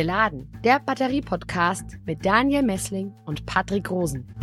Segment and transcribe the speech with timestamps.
[0.00, 4.34] Geladen, der Batterie-Podcast mit Daniel Messling und Patrick Rosen.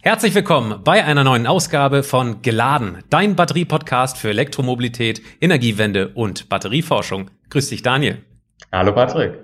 [0.00, 7.30] Herzlich willkommen bei einer neuen Ausgabe von Geladen, dein Batterie-Podcast für Elektromobilität, Energiewende und Batterieforschung.
[7.48, 8.24] Grüß dich, Daniel.
[8.70, 9.34] Hallo, Patrick.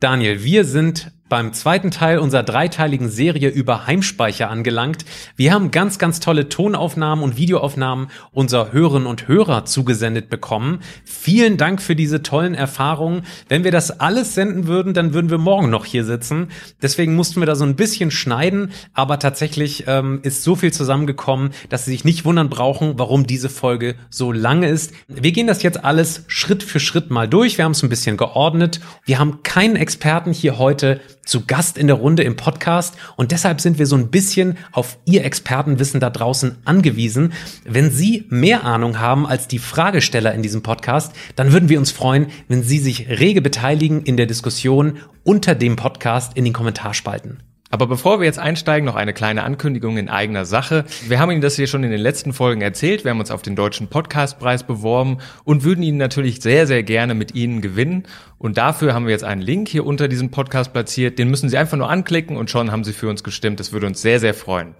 [0.00, 5.04] Daniel, wir sind beim zweiten Teil unserer dreiteiligen Serie über Heimspeicher angelangt.
[5.36, 10.80] Wir haben ganz, ganz tolle Tonaufnahmen und Videoaufnahmen unserer Hörerinnen und Hörer zugesendet bekommen.
[11.04, 13.22] Vielen Dank für diese tollen Erfahrungen.
[13.48, 16.48] Wenn wir das alles senden würden, dann würden wir morgen noch hier sitzen.
[16.82, 21.50] Deswegen mussten wir da so ein bisschen schneiden, aber tatsächlich ähm, ist so viel zusammengekommen,
[21.68, 24.92] dass Sie sich nicht wundern brauchen, warum diese Folge so lange ist.
[25.08, 27.58] Wir gehen das jetzt alles Schritt für Schritt mal durch.
[27.58, 28.80] Wir haben es ein bisschen geordnet.
[29.04, 33.60] Wir haben keinen Experten hier heute zu Gast in der Runde im Podcast und deshalb
[33.60, 37.32] sind wir so ein bisschen auf Ihr Expertenwissen da draußen angewiesen.
[37.64, 41.90] Wenn Sie mehr Ahnung haben als die Fragesteller in diesem Podcast, dann würden wir uns
[41.90, 47.47] freuen, wenn Sie sich rege beteiligen in der Diskussion unter dem Podcast in den Kommentarspalten.
[47.70, 50.86] Aber bevor wir jetzt einsteigen, noch eine kleine Ankündigung in eigener Sache.
[51.06, 53.04] Wir haben Ihnen das hier schon in den letzten Folgen erzählt.
[53.04, 57.14] Wir haben uns auf den Deutschen Podcastpreis beworben und würden ihn natürlich sehr, sehr gerne
[57.14, 58.04] mit Ihnen gewinnen.
[58.38, 61.18] Und dafür haben wir jetzt einen Link hier unter diesem Podcast platziert.
[61.18, 63.60] Den müssen Sie einfach nur anklicken und schon haben Sie für uns gestimmt.
[63.60, 64.74] Das würde uns sehr, sehr freuen.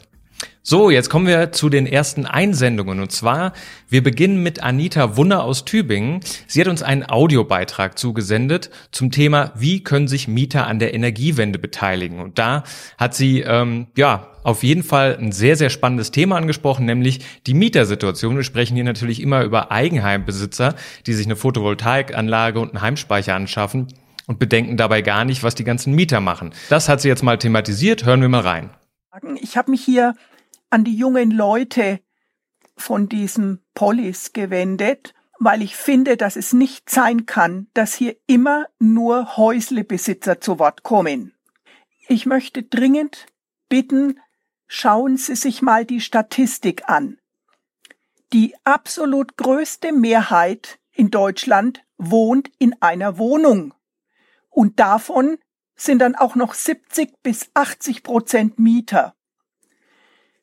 [0.71, 3.01] So, jetzt kommen wir zu den ersten Einsendungen.
[3.01, 3.55] Und zwar,
[3.89, 6.21] wir beginnen mit Anita Wunner aus Tübingen.
[6.47, 11.59] Sie hat uns einen Audiobeitrag zugesendet zum Thema, wie können sich Mieter an der Energiewende
[11.59, 12.21] beteiligen.
[12.21, 12.65] Und da
[12.99, 17.55] hat sie, ähm, ja, auf jeden Fall ein sehr, sehr spannendes Thema angesprochen, nämlich die
[17.55, 18.37] Mietersituation.
[18.37, 20.75] Wir sprechen hier natürlich immer über Eigenheimbesitzer,
[21.07, 23.87] die sich eine Photovoltaikanlage und einen Heimspeicher anschaffen
[24.27, 26.53] und bedenken dabei gar nicht, was die ganzen Mieter machen.
[26.69, 28.05] Das hat sie jetzt mal thematisiert.
[28.05, 28.69] Hören wir mal rein.
[29.41, 30.13] Ich habe mich hier
[30.71, 32.01] an die jungen Leute
[32.77, 38.67] von diesem Polis gewendet, weil ich finde, dass es nicht sein kann, dass hier immer
[38.79, 41.35] nur Häuslebesitzer zu Wort kommen.
[42.09, 43.27] Ich möchte dringend
[43.69, 44.21] bitten,
[44.67, 47.19] schauen Sie sich mal die Statistik an.
[48.33, 53.75] Die absolut größte Mehrheit in Deutschland wohnt in einer Wohnung.
[54.51, 55.39] Und davon
[55.77, 59.15] sind dann auch noch 70 bis 80 Prozent Mieter.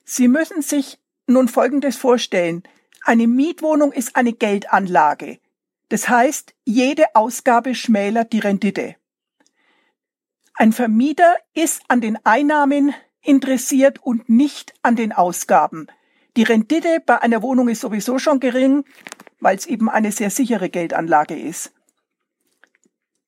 [0.06, 2.64] Sie müssen sich nun Folgendes vorstellen.
[3.04, 5.40] Eine Mietwohnung ist eine Geldanlage.
[5.90, 8.96] Das heißt, jede Ausgabe schmälert die Rendite.
[10.54, 15.88] Ein Vermieter ist an den Einnahmen interessiert und nicht an den Ausgaben.
[16.38, 18.86] Die Rendite bei einer Wohnung ist sowieso schon gering,
[19.40, 21.74] weil es eben eine sehr sichere Geldanlage ist.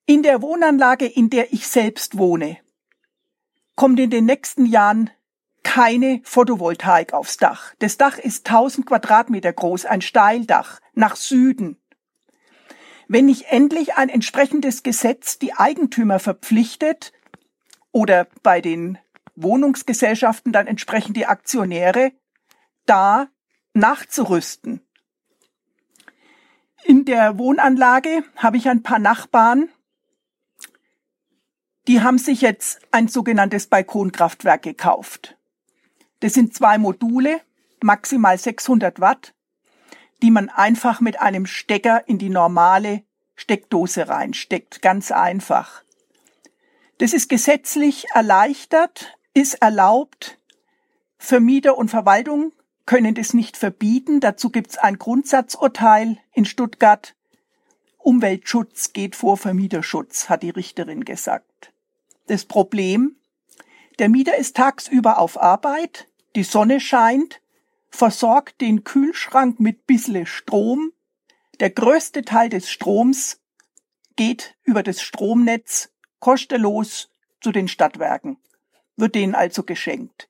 [0.05, 2.57] In der Wohnanlage, in der ich selbst wohne,
[3.75, 5.09] kommt in den nächsten Jahren
[5.67, 7.73] keine Photovoltaik aufs Dach.
[7.79, 11.77] Das Dach ist 1000 Quadratmeter groß, ein Steildach nach Süden.
[13.09, 17.11] Wenn nicht endlich ein entsprechendes Gesetz die Eigentümer verpflichtet
[17.91, 18.97] oder bei den
[19.35, 22.13] Wohnungsgesellschaften dann entsprechend die Aktionäre,
[22.85, 23.27] da
[23.73, 24.79] nachzurüsten.
[26.85, 29.67] In der Wohnanlage habe ich ein paar Nachbarn,
[31.89, 35.36] die haben sich jetzt ein sogenanntes Balkonkraftwerk gekauft.
[36.19, 37.41] Das sind zwei Module,
[37.81, 39.33] maximal 600 Watt,
[40.21, 43.03] die man einfach mit einem Stecker in die normale
[43.35, 44.81] Steckdose reinsteckt.
[44.81, 45.83] Ganz einfach.
[46.97, 50.39] Das ist gesetzlich erleichtert, ist erlaubt.
[51.19, 52.51] Vermieter und Verwaltung
[52.87, 54.19] können das nicht verbieten.
[54.19, 57.15] Dazu gibt es ein Grundsatzurteil in Stuttgart.
[57.99, 61.71] Umweltschutz geht vor Vermieterschutz, hat die Richterin gesagt.
[62.27, 63.17] Das Problem,
[63.99, 66.06] der Mieter ist tagsüber auf Arbeit,
[66.37, 67.41] die Sonne scheint,
[67.89, 70.91] versorgt den Kühlschrank mit bissle Strom.
[71.59, 73.41] Der größte Teil des Stroms
[74.15, 77.09] geht über das Stromnetz kostenlos
[77.41, 78.37] zu den Stadtwerken,
[78.97, 80.29] wird denen also geschenkt.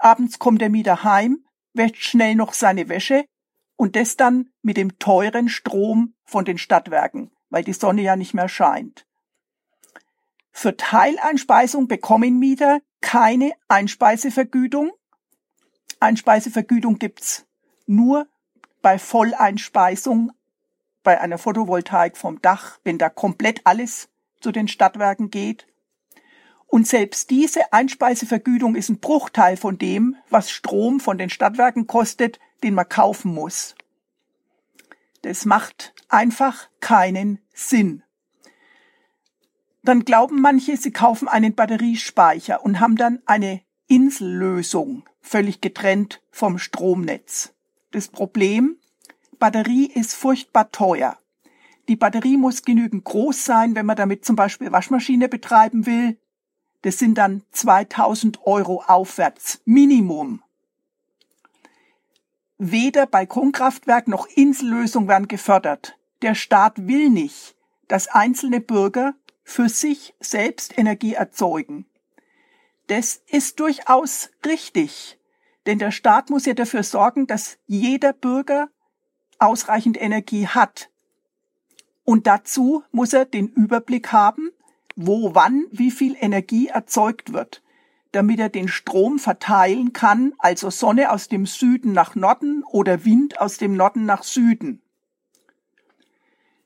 [0.00, 3.24] Abends kommt der Mieter heim, wäscht schnell noch seine Wäsche
[3.76, 8.34] und das dann mit dem teuren Strom von den Stadtwerken, weil die Sonne ja nicht
[8.34, 9.06] mehr scheint.
[10.50, 14.90] Für Teileinspeisung bekommen Mieter keine Einspeisevergütung.
[16.04, 17.46] Einspeisevergütung gibt's
[17.86, 18.28] nur
[18.82, 20.32] bei Volleinspeisung
[21.02, 24.08] bei einer Photovoltaik vom Dach, wenn da komplett alles
[24.40, 25.66] zu den Stadtwerken geht.
[26.66, 32.40] Und selbst diese Einspeisevergütung ist ein Bruchteil von dem, was Strom von den Stadtwerken kostet,
[32.62, 33.74] den man kaufen muss.
[35.22, 38.02] Das macht einfach keinen Sinn.
[39.82, 46.58] dann glauben manche, sie kaufen einen Batteriespeicher und haben dann eine Insellösung, völlig getrennt vom
[46.58, 47.52] Stromnetz.
[47.90, 48.76] Das Problem,
[49.38, 51.18] Batterie ist furchtbar teuer.
[51.88, 56.16] Die Batterie muss genügend groß sein, wenn man damit zum Beispiel Waschmaschine betreiben will.
[56.82, 60.42] Das sind dann 2000 Euro aufwärts, Minimum.
[62.56, 65.98] Weder Balkonkraftwerk noch Insellösung werden gefördert.
[66.22, 67.54] Der Staat will nicht,
[67.88, 71.84] dass einzelne Bürger für sich selbst Energie erzeugen.
[72.86, 75.18] Das ist durchaus richtig,
[75.66, 78.68] denn der Staat muss ja dafür sorgen, dass jeder Bürger
[79.38, 80.90] ausreichend Energie hat.
[82.04, 84.50] Und dazu muss er den Überblick haben,
[84.96, 87.62] wo wann wie viel Energie erzeugt wird,
[88.12, 93.40] damit er den Strom verteilen kann, also Sonne aus dem Süden nach Norden oder Wind
[93.40, 94.82] aus dem Norden nach Süden.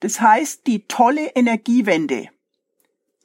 [0.00, 2.28] Das heißt, die tolle Energiewende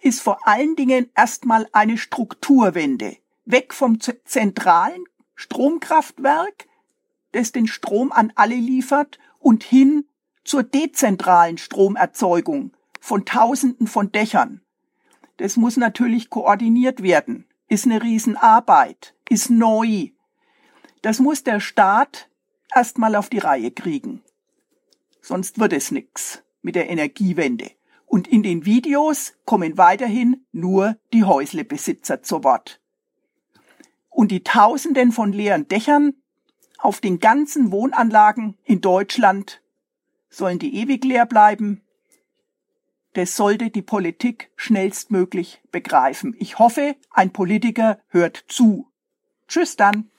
[0.04, 3.18] ist vor allen Dingen erstmal eine Strukturwende.
[3.46, 5.06] Weg vom zentralen
[5.36, 6.68] Stromkraftwerk,
[7.32, 10.06] das den Strom an alle liefert, und hin
[10.44, 14.62] zur dezentralen Stromerzeugung von Tausenden von Dächern.
[15.38, 20.10] Das muss natürlich koordiniert werden, ist eine Riesenarbeit, ist neu.
[21.02, 22.30] Das muss der Staat
[22.74, 24.22] erstmal auf die Reihe kriegen.
[25.22, 27.72] Sonst wird es nix mit der Energiewende.
[28.14, 32.80] Und in den Videos kommen weiterhin nur die Häuslebesitzer zu Wort.
[34.12, 36.14] Und die Tausenden von leeren Dächern
[36.78, 39.64] auf den ganzen Wohnanlagen in Deutschland
[40.30, 41.82] sollen die ewig leer bleiben.
[43.14, 46.36] Das sollte die Politik schnellstmöglich begreifen.
[46.38, 48.92] Ich hoffe, ein Politiker hört zu.
[49.48, 50.12] Tschüss dann.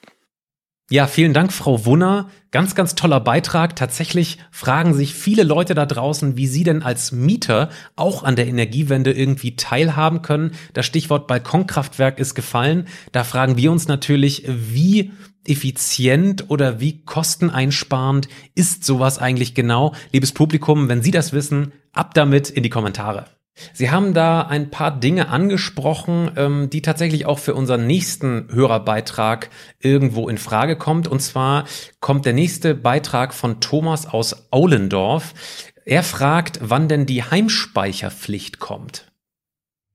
[0.91, 2.29] Ja, vielen Dank, Frau Wunner.
[2.51, 3.75] Ganz, ganz toller Beitrag.
[3.75, 8.47] Tatsächlich fragen sich viele Leute da draußen, wie sie denn als Mieter auch an der
[8.49, 10.53] Energiewende irgendwie teilhaben können.
[10.75, 12.87] Das Stichwort Balkonkraftwerk ist gefallen.
[13.13, 15.11] Da fragen wir uns natürlich, wie
[15.47, 19.95] effizient oder wie kosteneinsparend ist sowas eigentlich genau?
[20.13, 23.25] Liebes Publikum, wenn Sie das wissen, ab damit in die Kommentare.
[23.73, 29.51] Sie haben da ein paar Dinge angesprochen, ähm, die tatsächlich auch für unseren nächsten Hörerbeitrag
[29.81, 31.06] irgendwo in Frage kommt.
[31.06, 31.65] Und zwar
[32.01, 35.35] kommt der nächste Beitrag von Thomas aus Aulendorf.
[35.85, 39.06] Er fragt, wann denn die Heimspeicherpflicht kommt.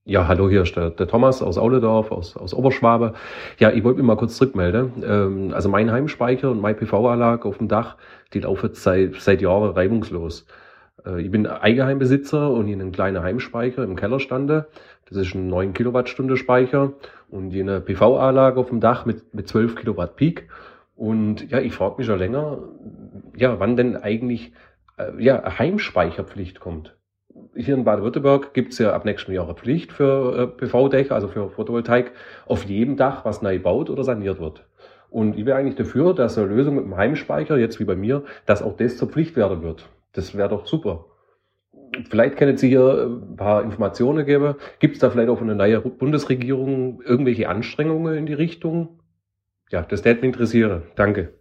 [0.06, 3.13] Ja, hallo, hier ist der, der Thomas aus Aulendorf, aus, aus Oberschwabe.
[3.59, 5.03] Ja, ich wollte mich mal kurz zurückmelden.
[5.06, 7.97] Ähm, also mein Heimspeicher und meine PV-Anlage auf dem Dach,
[8.33, 10.47] die laufen seit, seit Jahren reibungslos.
[11.09, 14.67] Äh, ich bin Eigenheimbesitzer und in einem kleinen Heimspeicher im Keller stande.
[15.07, 16.94] Das ist ein 9 Kilowattstunde Speicher
[17.29, 20.50] und in eine PV-Anlage auf dem Dach mit, mit 12 Kilowatt Peak.
[20.95, 22.59] Und ja, ich frage mich schon länger,
[23.35, 24.53] ja, wann denn eigentlich
[24.97, 26.95] äh, ja, Heimspeicherpflicht kommt.
[27.56, 31.29] Hier in Baden-Württemberg gibt es ja ab nächstem Jahr eine Pflicht für äh, PV-Dächer, also
[31.29, 32.11] für Photovoltaik,
[32.45, 34.65] auf jedem Dach, was neu baut oder saniert wird.
[35.09, 38.23] Und ich wäre eigentlich dafür, dass eine Lösung mit dem Heimspeicher, jetzt wie bei mir,
[38.45, 39.89] dass auch das zur Pflicht werden wird.
[40.13, 41.06] Das wäre doch super.
[42.09, 44.56] Vielleicht können Sie hier ein paar Informationen geben.
[44.79, 49.00] Gibt es da vielleicht auch von der neuen Bundesregierung irgendwelche Anstrengungen in die Richtung?
[49.71, 50.83] Ja, das würde mich interessieren.
[50.95, 51.33] Danke.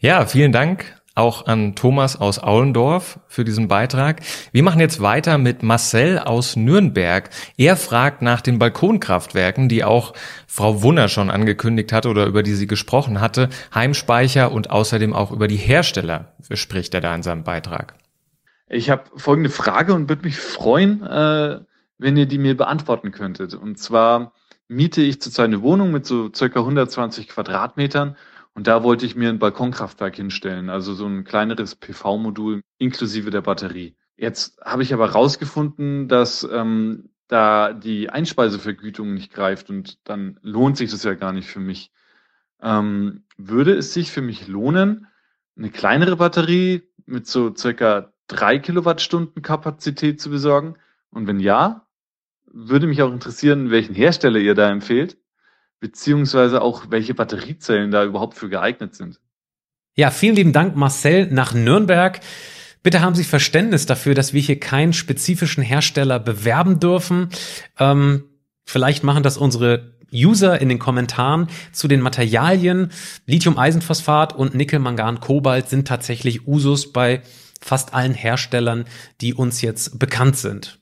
[0.00, 4.20] Ja, vielen Dank auch an Thomas aus Aulendorf für diesen Beitrag.
[4.50, 7.30] Wir machen jetzt weiter mit Marcel aus Nürnberg.
[7.56, 10.14] Er fragt nach den Balkonkraftwerken, die auch
[10.46, 15.30] Frau Wunner schon angekündigt hatte oder über die sie gesprochen hatte, Heimspeicher und außerdem auch
[15.30, 17.94] über die Hersteller spricht er da in seinem Beitrag.
[18.68, 21.60] Ich habe folgende Frage und würde mich freuen, äh,
[21.98, 23.54] wenn ihr die mir beantworten könntet.
[23.54, 24.32] Und zwar
[24.68, 28.16] miete ich zurzeit eine Wohnung mit so circa 120 Quadratmetern
[28.54, 33.42] und da wollte ich mir ein Balkonkraftwerk hinstellen, also so ein kleineres PV-Modul inklusive der
[33.42, 33.96] Batterie.
[34.16, 40.76] Jetzt habe ich aber rausgefunden, dass ähm, da die Einspeisevergütung nicht greift und dann lohnt
[40.76, 41.92] sich das ja gar nicht für mich.
[42.60, 45.06] Ähm, würde es sich für mich lohnen,
[45.56, 50.74] eine kleinere Batterie mit so circa drei Kilowattstunden Kapazität zu besorgen?
[51.10, 51.86] Und wenn ja,
[52.44, 55.16] würde mich auch interessieren, welchen Hersteller ihr da empfehlt
[55.80, 59.18] beziehungsweise auch welche Batteriezellen da überhaupt für geeignet sind.
[59.96, 62.20] Ja, vielen lieben Dank, Marcel, nach Nürnberg.
[62.82, 67.28] Bitte haben Sie Verständnis dafür, dass wir hier keinen spezifischen Hersteller bewerben dürfen.
[67.78, 68.24] Ähm,
[68.64, 72.90] vielleicht machen das unsere User in den Kommentaren zu den Materialien.
[73.26, 77.22] Lithium-Eisenphosphat und Nickel-Mangan-Kobalt sind tatsächlich Usus bei
[77.60, 78.86] fast allen Herstellern,
[79.20, 80.79] die uns jetzt bekannt sind.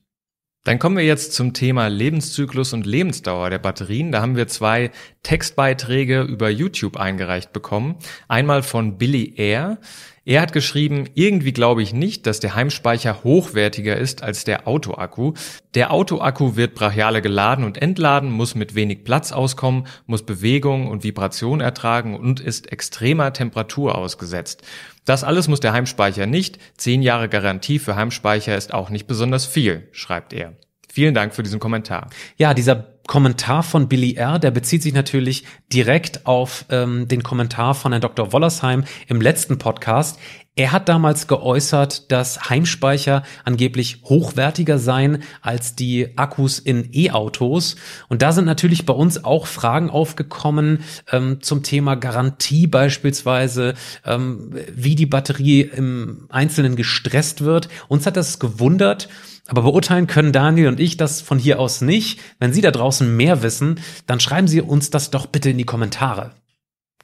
[0.65, 4.12] Dann kommen wir jetzt zum Thema Lebenszyklus und Lebensdauer der Batterien.
[4.12, 4.91] Da haben wir zwei
[5.23, 7.97] Textbeiträge über YouTube eingereicht bekommen.
[8.29, 9.79] Einmal von Billy Air.
[10.28, 15.32] Er hat geschrieben, irgendwie glaube ich nicht, dass der Heimspeicher hochwertiger ist als der Autoakku.
[15.73, 21.02] Der Autoakku wird brachiale geladen und entladen, muss mit wenig Platz auskommen, muss Bewegung und
[21.02, 24.64] Vibration ertragen und ist extremer Temperatur ausgesetzt.
[25.06, 26.58] Das alles muss der Heimspeicher nicht.
[26.76, 30.52] Zehn Jahre Garantie für Heimspeicher ist auch nicht besonders viel, schreibt er.
[30.90, 32.09] Vielen Dank für diesen Kommentar.
[32.37, 37.75] Ja, dieser Kommentar von Billy R., der bezieht sich natürlich direkt auf ähm, den Kommentar
[37.75, 38.33] von Herrn Dr.
[38.33, 40.18] Wollersheim im letzten Podcast.
[40.59, 47.76] Er hat damals geäußert, dass Heimspeicher angeblich hochwertiger seien als die Akkus in E-Autos.
[48.09, 50.80] Und da sind natürlich bei uns auch Fragen aufgekommen
[51.12, 57.68] ähm, zum Thema Garantie beispielsweise, ähm, wie die Batterie im Einzelnen gestresst wird.
[57.87, 59.09] Uns hat das gewundert.
[59.49, 62.21] Aber beurteilen können Daniel und ich das von hier aus nicht.
[62.38, 65.64] Wenn Sie da draußen mehr wissen, dann schreiben Sie uns das doch bitte in die
[65.64, 66.33] Kommentare.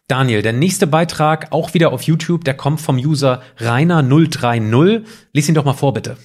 [0.07, 5.05] Daniel, der nächste Beitrag, auch wieder auf YouTube, der kommt vom User Rainer030.
[5.33, 6.19] Lies ihn doch mal vor, bitte.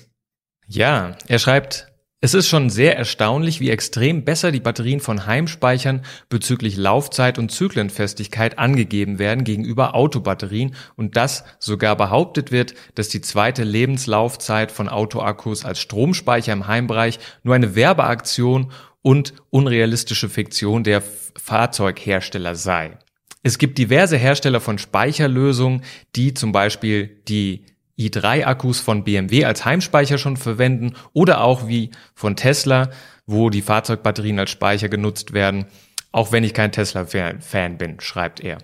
[0.68, 1.89] Ja, er schreibt,
[2.22, 7.50] es ist schon sehr erstaunlich, wie extrem besser die Batterien von Heimspeichern bezüglich Laufzeit und
[7.50, 14.90] Zyklenfestigkeit angegeben werden gegenüber Autobatterien und dass sogar behauptet wird, dass die zweite Lebenslaufzeit von
[14.90, 22.98] Autoakkus als Stromspeicher im Heimbereich nur eine Werbeaktion und unrealistische Fiktion der Fahrzeughersteller sei.
[23.44, 25.84] Es gibt diverse Hersteller von Speicherlösungen,
[26.18, 27.64] die zum Beispiel die
[28.00, 32.90] i3-Akkus von BMW als Heimspeicher schon verwenden oder auch wie von Tesla,
[33.26, 35.66] wo die Fahrzeugbatterien als Speicher genutzt werden,
[36.12, 38.58] auch wenn ich kein Tesla-Fan bin, schreibt er.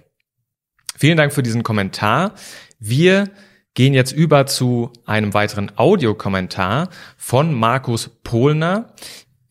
[0.97, 2.33] Vielen Dank für diesen Kommentar.
[2.79, 3.29] Wir
[3.73, 8.93] gehen jetzt über zu einem weiteren Audiokommentar von Markus Pohlner.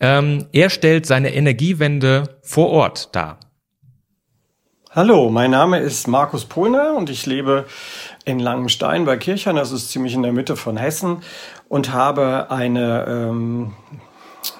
[0.00, 3.38] Ähm, er stellt seine Energiewende vor Ort dar.
[4.90, 7.66] Hallo, mein Name ist Markus Pohlner und ich lebe
[8.24, 11.18] in Langenstein bei Kirchheim, das ist ziemlich in der Mitte von Hessen,
[11.68, 13.74] und habe eine ähm,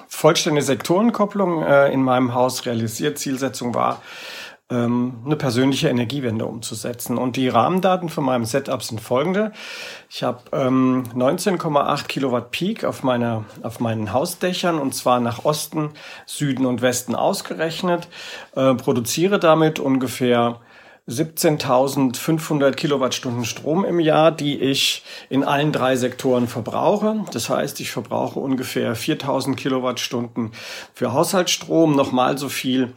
[0.07, 3.17] vollständige Sektorenkopplung äh, in meinem Haus realisiert.
[3.17, 4.01] Zielsetzung war,
[4.69, 7.17] ähm, eine persönliche Energiewende umzusetzen.
[7.17, 9.51] Und die Rahmendaten von meinem Setup sind folgende.
[10.09, 15.91] Ich habe ähm, 19,8 Kilowatt Peak auf, meiner, auf meinen Hausdächern und zwar nach Osten,
[16.25, 18.07] Süden und Westen ausgerechnet,
[18.55, 20.59] äh, produziere damit ungefähr
[21.07, 27.23] 17.500 Kilowattstunden Strom im Jahr, die ich in allen drei Sektoren verbrauche.
[27.31, 30.51] Das heißt, ich verbrauche ungefähr 4.000 Kilowattstunden
[30.93, 32.93] für Haushaltsstrom, nochmal so viel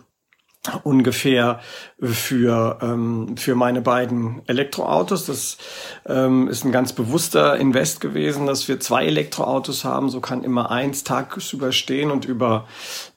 [0.82, 1.60] ungefähr
[2.00, 5.26] für, ähm, für meine beiden Elektroautos.
[5.26, 5.58] Das
[6.06, 10.08] ähm, ist ein ganz bewusster Invest gewesen, dass wir zwei Elektroautos haben.
[10.08, 12.66] So kann immer eins tagsüber stehen und über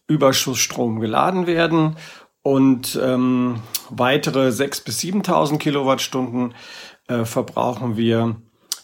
[0.07, 1.95] Überschussstrom geladen werden.
[2.43, 6.55] Und ähm, weitere 6.000 bis 7.000 Kilowattstunden
[7.07, 8.35] äh, verbrauchen wir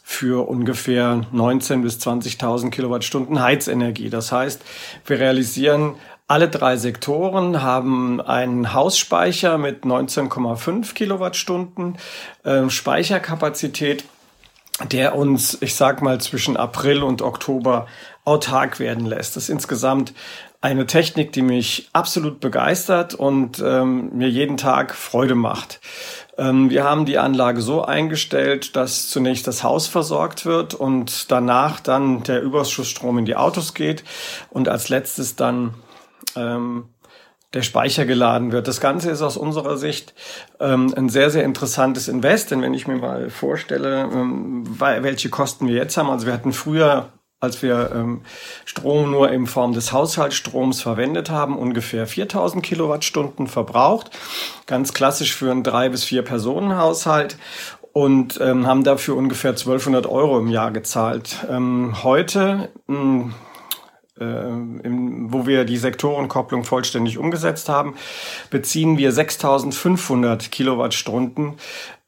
[0.04, 4.10] für ungefähr 19.000 bis 20.000 Kilowattstunden Heizenergie.
[4.10, 4.62] Das heißt,
[5.06, 5.96] wir realisieren
[6.30, 11.98] alle drei Sektoren haben einen Hausspeicher mit 19,5 Kilowattstunden
[12.44, 14.04] äh, Speicherkapazität,
[14.92, 17.88] der uns, ich sag mal, zwischen April und Oktober
[18.26, 19.38] autark werden lässt.
[19.38, 20.14] Das ist insgesamt
[20.62, 25.80] eine Technik, die mich absolut begeistert und ähm, mir jeden Tag Freude macht.
[26.38, 31.80] Ähm, wir haben die Anlage so eingestellt, dass zunächst das Haus versorgt wird und danach
[31.80, 34.04] dann der Überschussstrom in die Autos geht
[34.50, 35.76] und als letztes dann
[36.36, 36.86] ähm,
[37.54, 38.68] der Speicher geladen wird.
[38.68, 40.14] Das Ganze ist aus unserer Sicht
[40.60, 45.68] ähm, ein sehr, sehr interessantes Invest, denn wenn ich mir mal vorstelle, ähm, welche Kosten
[45.68, 48.22] wir jetzt haben, also wir hatten früher als wir ähm,
[48.66, 54.12] Strom nur in Form des Haushaltsstroms verwendet haben, ungefähr 4000 Kilowattstunden verbraucht.
[54.66, 57.38] Ganz klassisch für einen drei bis vier Personen Haushalt
[57.94, 61.46] und ähm, haben dafür ungefähr 1200 Euro im Jahr gezahlt.
[61.50, 63.34] Ähm, heute mh, hm,
[64.20, 67.96] äh, wo wir die Sektorenkopplung vollständig umgesetzt haben,
[68.50, 71.54] beziehen wir 6500 Kilowattstunden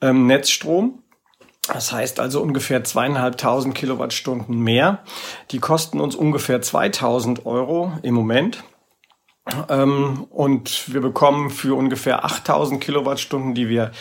[0.02, 1.04] ähm, Netzstrom.
[1.74, 5.04] Das heißt also ungefähr zweieinhalbtausend Kilowattstunden mehr.
[5.52, 8.64] Die kosten uns ungefähr 2000 Euro im Moment.
[9.70, 13.92] Ähm, und wir bekommen für ungefähr 8000 Kilowattstunden, die wir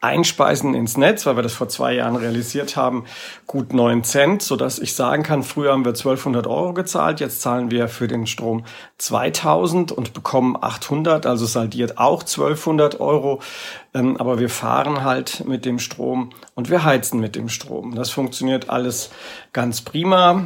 [0.00, 3.04] einspeisen ins Netz, weil wir das vor zwei Jahren realisiert haben,
[3.46, 7.40] gut neun Cent, so dass ich sagen kann, früher haben wir 1200 Euro gezahlt, jetzt
[7.40, 8.64] zahlen wir für den Strom
[8.98, 13.40] 2000 und bekommen 800, also saldiert auch 1200 Euro.
[13.94, 17.94] Ähm, aber wir fahren halt mit dem Strom und wir heizen mit dem Strom.
[17.94, 19.10] Das funktioniert alles
[19.52, 20.44] ganz prima.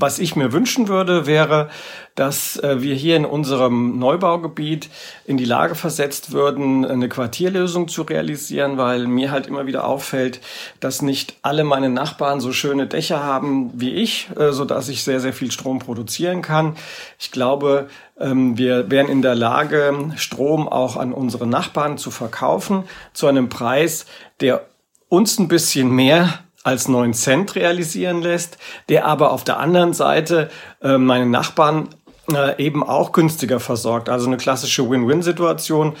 [0.00, 1.70] Was ich mir wünschen würde, wäre,
[2.14, 4.88] dass äh, wir hier in unserem Neubaugebiet
[5.24, 10.40] in die Lage versetzt würden, eine Quartierlösung zu realisieren, weil mir halt immer wieder auffällt,
[10.78, 15.02] dass nicht alle meine Nachbarn so schöne Dächer haben wie ich, äh, so dass ich
[15.02, 16.76] sehr, sehr viel Strom produzieren kann.
[17.18, 17.88] Ich glaube,
[18.20, 23.48] ähm, wir wären in der Lage, Strom auch an unsere Nachbarn zu verkaufen zu einem
[23.48, 24.06] Preis,
[24.40, 24.64] der
[25.08, 30.50] uns ein bisschen mehr als 9 Cent realisieren lässt, der aber auf der anderen Seite
[30.82, 31.88] äh, meine Nachbarn
[32.32, 34.08] äh, eben auch günstiger versorgt.
[34.08, 35.94] Also eine klassische Win-Win-Situation.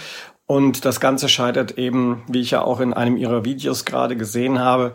[0.46, 4.58] Und das Ganze scheitert eben, wie ich ja auch in einem Ihrer Videos gerade gesehen
[4.58, 4.94] habe,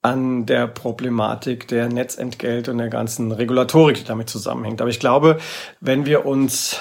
[0.00, 4.82] an der Problematik der Netzentgelte und der ganzen Regulatorik, die damit zusammenhängt.
[4.82, 5.38] Aber ich glaube,
[5.80, 6.78] wenn wir uns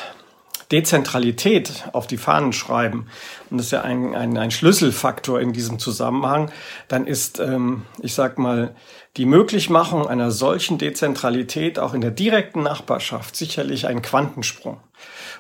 [0.73, 3.07] Dezentralität auf die Fahnen schreiben,
[3.53, 6.49] und das ist ja ein, ein, ein Schlüsselfaktor in diesem Zusammenhang,
[6.87, 8.73] dann ist, ähm, ich sag mal,
[9.15, 14.79] die Möglichmachung einer solchen Dezentralität auch in der direkten Nachbarschaft sicherlich ein Quantensprung.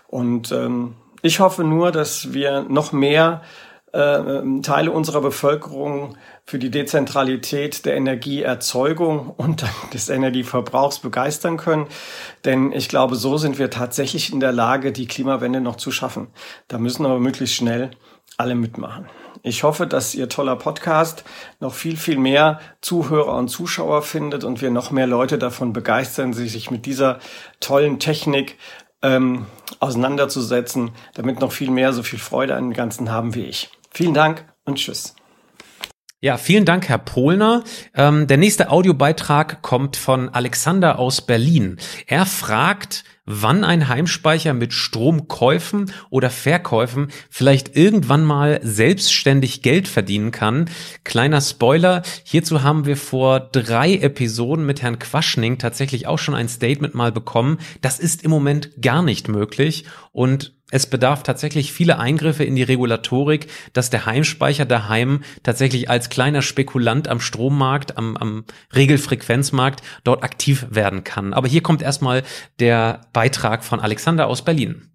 [0.07, 0.93] Und ähm,
[1.23, 3.41] ich hoffe nur, dass wir noch mehr
[3.93, 6.15] äh, Teile unserer Bevölkerung
[6.45, 11.87] für die Dezentralität der Energieerzeugung und des Energieverbrauchs begeistern können.
[12.45, 16.27] Denn ich glaube, so sind wir tatsächlich in der Lage, die Klimawende noch zu schaffen.
[16.67, 17.91] Da müssen aber möglichst schnell
[18.37, 19.07] alle mitmachen.
[19.45, 21.25] Ich hoffe, dass Ihr toller Podcast
[21.59, 26.33] noch viel, viel mehr Zuhörer und Zuschauer findet und wir noch mehr Leute davon begeistern,
[26.33, 27.19] sich mit dieser
[27.59, 28.57] tollen Technik
[29.01, 29.47] ähm,
[29.81, 33.69] auseinanderzusetzen, damit noch viel mehr so viel Freude an dem Ganzen haben wie ich.
[33.91, 35.13] Vielen Dank und tschüss.
[36.23, 37.65] Ja, vielen Dank, Herr Pohlner.
[37.93, 41.75] Ähm, der nächste Audiobeitrag kommt von Alexander aus Berlin.
[42.07, 50.31] Er fragt, wann ein Heimspeicher mit Stromkäufen oder Verkäufen vielleicht irgendwann mal selbstständig Geld verdienen
[50.31, 50.69] kann.
[51.03, 56.47] Kleiner Spoiler, hierzu haben wir vor drei Episoden mit Herrn Quaschning tatsächlich auch schon ein
[56.47, 57.57] Statement mal bekommen.
[57.81, 62.63] Das ist im Moment gar nicht möglich und es bedarf tatsächlich viele Eingriffe in die
[62.63, 68.43] Regulatorik, dass der Heimspeicher daheim tatsächlich als kleiner Spekulant am Strommarkt, am, am
[68.75, 71.33] Regelfrequenzmarkt dort aktiv werden kann.
[71.33, 72.23] Aber hier kommt erstmal
[72.59, 74.89] der Beitrag von Alexander aus Berlin.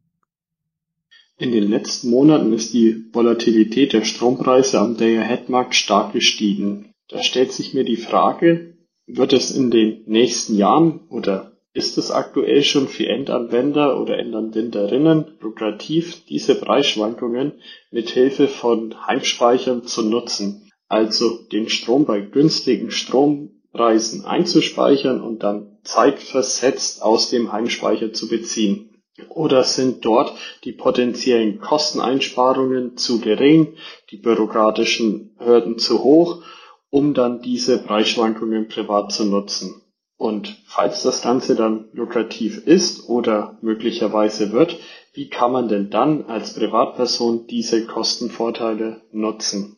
[1.39, 6.91] In den letzten Monaten ist die Volatilität der Strompreise am Day-Ahead-Markt stark gestiegen.
[7.09, 8.75] Da stellt sich mir die Frage,
[9.07, 15.39] wird es in den nächsten Jahren oder ist es aktuell schon für Endanwender oder Endanwenderinnen
[15.41, 17.53] lukrativ, diese Preisschwankungen
[17.93, 25.79] mit Hilfe von Heimspeichern zu nutzen, also den Strom bei günstigen Strompreisen einzuspeichern und dann
[25.85, 29.01] zeitversetzt aus dem Heimspeicher zu beziehen?
[29.29, 30.33] Oder sind dort
[30.65, 33.75] die potenziellen Kosteneinsparungen zu gering,
[34.11, 36.43] die bürokratischen Hürden zu hoch,
[36.91, 39.83] um dann diese Preisschwankungen privat zu nutzen?
[40.19, 44.77] Und falls das Ganze dann lukrativ ist oder möglicherweise wird,
[45.15, 49.77] wie kann man denn dann als Privatperson diese Kostenvorteile nutzen?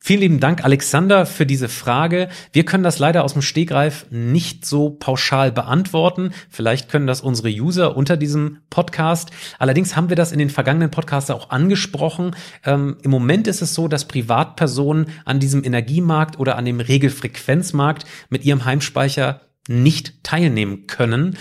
[0.00, 2.28] Vielen lieben Dank, Alexander, für diese Frage.
[2.52, 6.32] Wir können das leider aus dem Stegreif nicht so pauschal beantworten.
[6.48, 9.30] Vielleicht können das unsere User unter diesem Podcast.
[9.58, 12.34] Allerdings haben wir das in den vergangenen Podcasts auch angesprochen.
[12.64, 18.06] Ähm, Im Moment ist es so, dass Privatpersonen an diesem Energiemarkt oder an dem Regelfrequenzmarkt
[18.30, 21.36] mit ihrem Heimspeicher nicht teilnehmen können.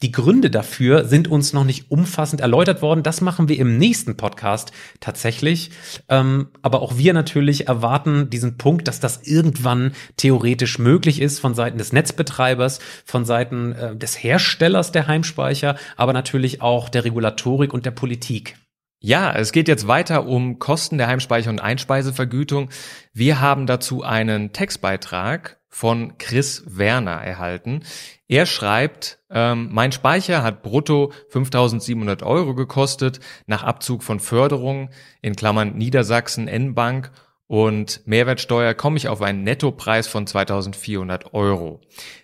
[0.00, 3.02] Die Gründe dafür sind uns noch nicht umfassend erläutert worden.
[3.02, 5.70] Das machen wir im nächsten Podcast tatsächlich.
[6.08, 11.54] Ähm, aber auch wir natürlich erwarten diesen Punkt, dass das irgendwann theoretisch möglich ist von
[11.54, 17.74] Seiten des Netzbetreibers, von Seiten äh, des Herstellers der Heimspeicher, aber natürlich auch der Regulatorik
[17.74, 18.54] und der Politik.
[19.00, 22.68] Ja, es geht jetzt weiter um Kosten der Heimspeicher und Einspeisevergütung.
[23.12, 27.84] Wir haben dazu einen Textbeitrag von Chris Werner erhalten.
[28.26, 34.90] Er schreibt, ähm, mein Speicher hat brutto 5700 Euro gekostet, nach Abzug von Förderung,
[35.22, 37.12] in Klammern Niedersachsen N-Bank
[37.48, 41.80] und Mehrwertsteuer komme ich auf einen Nettopreis von 2400 Euro.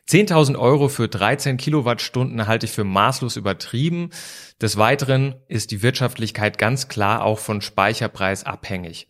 [0.09, 4.11] 10.000 Euro für 13 Kilowattstunden halte ich für maßlos übertrieben.
[4.63, 9.09] Des Weiteren ist die Wirtschaftlichkeit ganz klar auch von Speicherpreis abhängig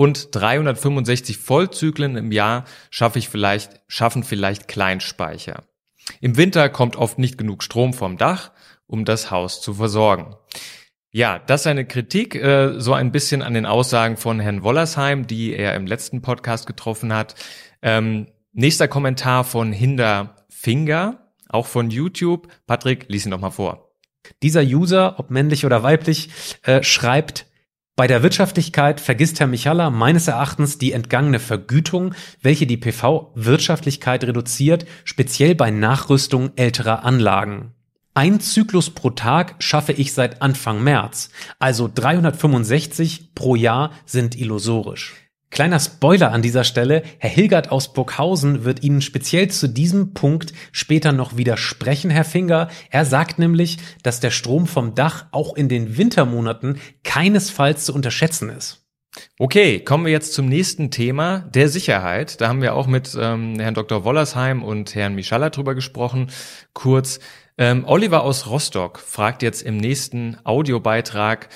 [0.00, 5.64] und 365 Vollzyklen im Jahr schaffe ich vielleicht, schaffen vielleicht Kleinspeicher.
[6.22, 8.52] Im Winter kommt oft nicht genug Strom vom Dach,
[8.86, 10.36] um das Haus zu versorgen.
[11.12, 15.26] Ja, das ist eine Kritik, äh, so ein bisschen an den Aussagen von Herrn Wollersheim,
[15.26, 17.34] die er im letzten Podcast getroffen hat.
[17.82, 22.46] Ähm, nächster Kommentar von Hinder Finger, auch von YouTube.
[22.68, 23.90] Patrick, lies ihn doch mal vor.
[24.44, 26.30] Dieser User, ob männlich oder weiblich,
[26.62, 27.46] äh, schreibt,
[27.96, 34.86] Bei der Wirtschaftlichkeit vergisst Herr Michala meines Erachtens die entgangene Vergütung, welche die PV-Wirtschaftlichkeit reduziert,
[35.04, 37.74] speziell bei Nachrüstung älterer Anlagen.
[38.12, 45.14] Ein Zyklus pro Tag schaffe ich seit Anfang März, also 365 pro Jahr sind illusorisch.
[45.50, 50.52] Kleiner Spoiler an dieser Stelle, Herr Hilgert aus Burghausen wird Ihnen speziell zu diesem Punkt
[50.72, 52.68] später noch widersprechen, Herr Finger.
[52.90, 58.48] Er sagt nämlich, dass der Strom vom Dach auch in den Wintermonaten keinesfalls zu unterschätzen
[58.50, 58.80] ist.
[59.38, 62.40] Okay, kommen wir jetzt zum nächsten Thema, der Sicherheit.
[62.40, 64.04] Da haben wir auch mit ähm, Herrn Dr.
[64.04, 66.30] Wollersheim und Herrn Mischalla drüber gesprochen.
[66.74, 67.18] Kurz,
[67.60, 71.50] ähm, Oliver aus Rostock fragt jetzt im nächsten Audiobeitrag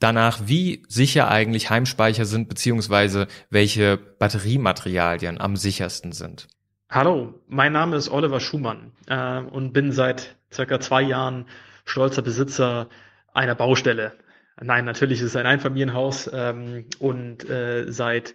[0.00, 6.48] danach, wie sicher eigentlich Heimspeicher sind, beziehungsweise welche Batteriematerialien am sichersten sind.
[6.90, 11.46] Hallo, mein Name ist Oliver Schumann äh, und bin seit circa zwei Jahren
[11.84, 12.88] stolzer Besitzer
[13.32, 14.12] einer Baustelle.
[14.60, 18.34] Nein, natürlich ist es ein Einfamilienhaus ähm, und äh, seit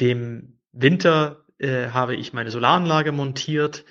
[0.00, 3.84] dem Winter äh, habe ich meine Solaranlage montiert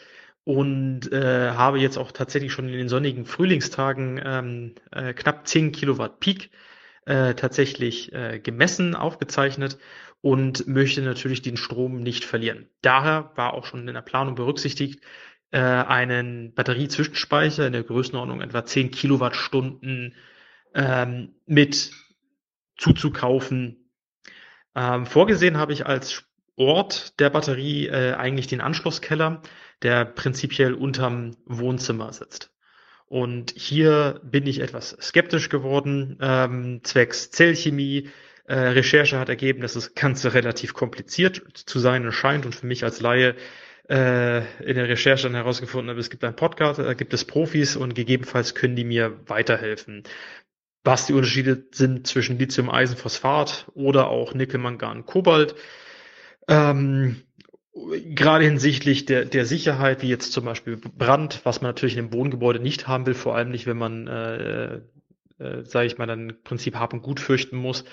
[0.44, 5.72] und äh, habe jetzt auch tatsächlich schon in den sonnigen Frühlingstagen ähm, äh, knapp 10
[5.72, 6.50] Kilowatt Peak
[7.06, 9.78] äh, tatsächlich äh, gemessen, aufgezeichnet
[10.22, 12.68] und möchte natürlich den Strom nicht verlieren.
[12.82, 15.04] Daher war auch schon in der Planung berücksichtigt,
[15.52, 20.16] äh, einen Batteriezwischenspeicher in der Größenordnung etwa 10 Kilowattstunden
[20.74, 21.92] ähm, mit
[22.78, 23.90] zuzukaufen.
[24.76, 26.24] Ähm, vorgesehen habe ich als
[26.56, 29.42] Ort der Batterie äh, eigentlich den Anschlusskeller,
[29.84, 32.52] der prinzipiell unterm Wohnzimmer sitzt.
[33.08, 38.10] Und hier bin ich etwas skeptisch geworden, ähm, zwecks Zellchemie.
[38.46, 42.84] Äh, Recherche hat ergeben, dass das Ganze relativ kompliziert zu sein scheint und für mich
[42.84, 43.36] als Laie
[43.90, 47.76] äh, in der Recherche dann herausgefunden habe, es gibt einen Podcast, da gibt es Profis
[47.76, 50.04] und gegebenenfalls können die mir weiterhelfen.
[50.86, 55.56] Was die Unterschiede sind zwischen Lithium-Eisenphosphat oder auch Nickel-Mangan-Kobalt.
[56.48, 57.24] Ähm,
[57.74, 62.14] gerade hinsichtlich der, der Sicherheit, wie jetzt zum Beispiel Brand, was man natürlich in einem
[62.14, 64.76] Wohngebäude nicht haben will, vor allem nicht, wenn man, äh,
[65.40, 67.86] äh, sage ich mal, dann im Prinzip Hab und Gut fürchten muss,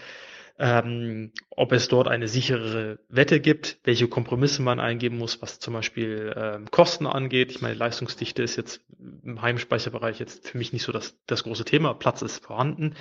[0.60, 5.74] ähm, ob es dort eine sichere Wette gibt, welche Kompromisse man eingeben muss, was zum
[5.74, 7.52] Beispiel ähm, Kosten angeht.
[7.52, 8.80] Ich meine, Leistungsdichte ist jetzt
[9.22, 11.94] im Heimspeicherbereich jetzt für mich nicht so das, das große Thema.
[11.94, 12.96] Platz ist vorhanden.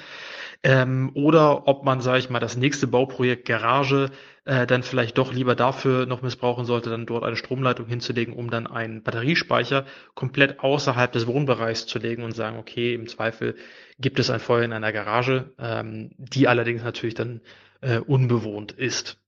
[0.61, 4.11] Ähm, oder ob man, sage ich mal, das nächste Bauprojekt Garage
[4.47, 8.49] äh, dann vielleicht doch lieber dafür noch missbrauchen sollte, dann dort eine Stromleitung hinzulegen, um
[8.49, 13.55] dann einen Batteriespeicher komplett außerhalb des Wohnbereichs zu legen und sagen, okay, im Zweifel
[13.99, 17.41] gibt es ein Feuer in einer Garage, ähm, die allerdings natürlich dann
[17.81, 19.19] äh, unbewohnt ist.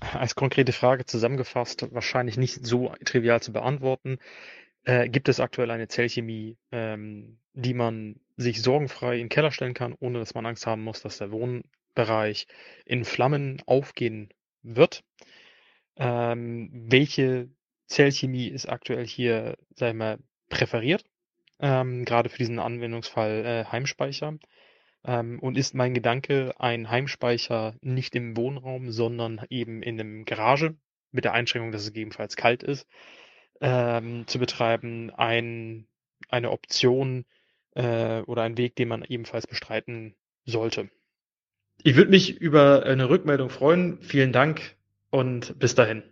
[0.00, 4.18] Als konkrete Frage zusammengefasst, wahrscheinlich nicht so trivial zu beantworten.
[4.82, 9.74] Äh, gibt es aktuell eine Zellchemie, ähm, die man sich sorgenfrei in den Keller stellen
[9.74, 11.30] kann, ohne dass man Angst haben muss, dass der
[11.94, 12.46] Wohnbereich
[12.84, 14.30] in Flammen aufgehen
[14.62, 15.04] wird?
[15.96, 17.50] Ähm, welche
[17.86, 21.04] Zellchemie ist aktuell hier, sag ich mal, präferiert?
[21.60, 24.38] ähm, gerade für diesen Anwendungsfall äh, Heimspeicher.
[25.04, 30.76] Ähm, und ist mein Gedanke, ein Heimspeicher nicht im Wohnraum, sondern eben in einem Garage,
[31.12, 32.86] mit der Einschränkung, dass es gegebenenfalls kalt ist,
[33.60, 35.88] ähm, zu betreiben, ein,
[36.28, 37.24] eine Option
[37.74, 40.90] äh, oder ein Weg, den man ebenfalls bestreiten sollte.
[41.82, 43.98] Ich würde mich über eine Rückmeldung freuen.
[44.02, 44.76] Vielen Dank
[45.10, 46.02] und bis dahin.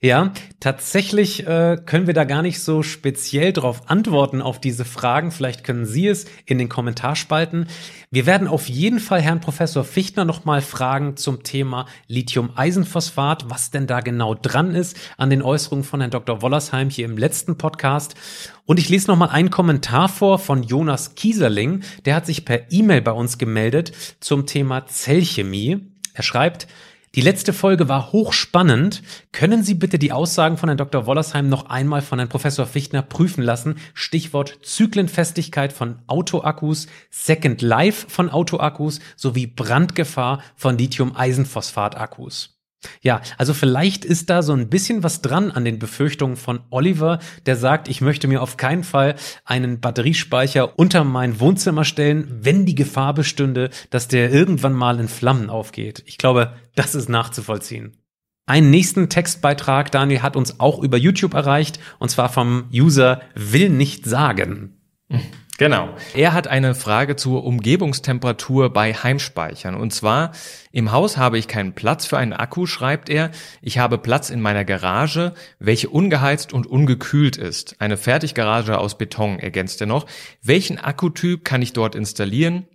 [0.00, 5.30] Ja, tatsächlich äh, können wir da gar nicht so speziell drauf antworten auf diese Fragen.
[5.30, 7.66] Vielleicht können Sie es in den Kommentarspalten.
[8.10, 13.86] Wir werden auf jeden Fall Herrn Professor Fichtner nochmal fragen zum Thema Lithium-Eisenphosphat, was denn
[13.86, 16.42] da genau dran ist an den Äußerungen von Herrn Dr.
[16.42, 18.14] Wollersheim hier im letzten Podcast.
[18.64, 21.82] Und ich lese nochmal einen Kommentar vor von Jonas Kieserling.
[22.04, 25.92] Der hat sich per E-Mail bei uns gemeldet zum Thema Zellchemie.
[26.14, 26.66] Er schreibt,
[27.14, 29.02] die letzte Folge war hochspannend.
[29.32, 31.06] Können Sie bitte die Aussagen von Herrn Dr.
[31.06, 33.76] Wollersheim noch einmal von Herrn Professor Fichtner prüfen lassen?
[33.94, 42.57] Stichwort Zyklenfestigkeit von Autoakkus, Second Life von Autoakkus sowie Brandgefahr von Lithium-Eisenphosphat-Akkus.
[43.00, 47.18] Ja, also vielleicht ist da so ein bisschen was dran an den Befürchtungen von Oliver,
[47.46, 52.66] der sagt, ich möchte mir auf keinen Fall einen Batteriespeicher unter mein Wohnzimmer stellen, wenn
[52.66, 56.02] die Gefahr bestünde, dass der irgendwann mal in Flammen aufgeht.
[56.06, 57.96] Ich glaube, das ist nachzuvollziehen.
[58.46, 63.68] Einen nächsten Textbeitrag, Daniel, hat uns auch über YouTube erreicht, und zwar vom User will
[63.68, 64.80] nicht sagen.
[65.58, 65.94] Genau.
[66.14, 69.74] Er hat eine Frage zur Umgebungstemperatur bei Heimspeichern.
[69.74, 70.32] Und zwar,
[70.72, 73.30] im Haus habe ich keinen Platz für einen Akku, schreibt er.
[73.60, 77.76] Ich habe Platz in meiner Garage, welche ungeheizt und ungekühlt ist.
[77.80, 80.06] Eine Fertiggarage aus Beton, ergänzt er noch.
[80.42, 82.66] Welchen Akkutyp kann ich dort installieren?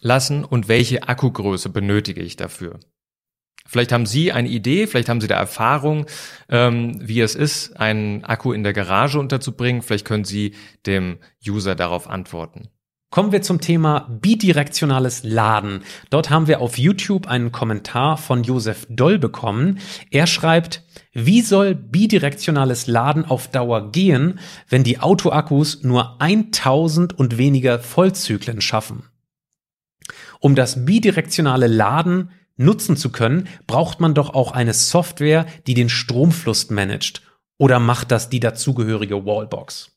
[0.00, 2.80] lassen und welche Akkugröße benötige ich dafür?
[3.66, 6.06] Vielleicht haben Sie eine Idee, vielleicht haben Sie da Erfahrung,
[6.48, 9.82] ähm, wie es ist, einen Akku in der Garage unterzubringen.
[9.82, 10.54] Vielleicht können Sie
[10.86, 12.68] dem User darauf antworten.
[13.14, 15.84] Kommen wir zum Thema bidirektionales Laden.
[16.10, 19.78] Dort haben wir auf YouTube einen Kommentar von Josef Doll bekommen.
[20.10, 27.38] Er schreibt, wie soll bidirektionales Laden auf Dauer gehen, wenn die Autoakkus nur 1000 und
[27.38, 29.04] weniger Vollzyklen schaffen?
[30.40, 35.88] Um das bidirektionale Laden nutzen zu können, braucht man doch auch eine Software, die den
[35.88, 37.22] Stromfluss managt.
[37.58, 39.94] Oder macht das die dazugehörige Wallbox?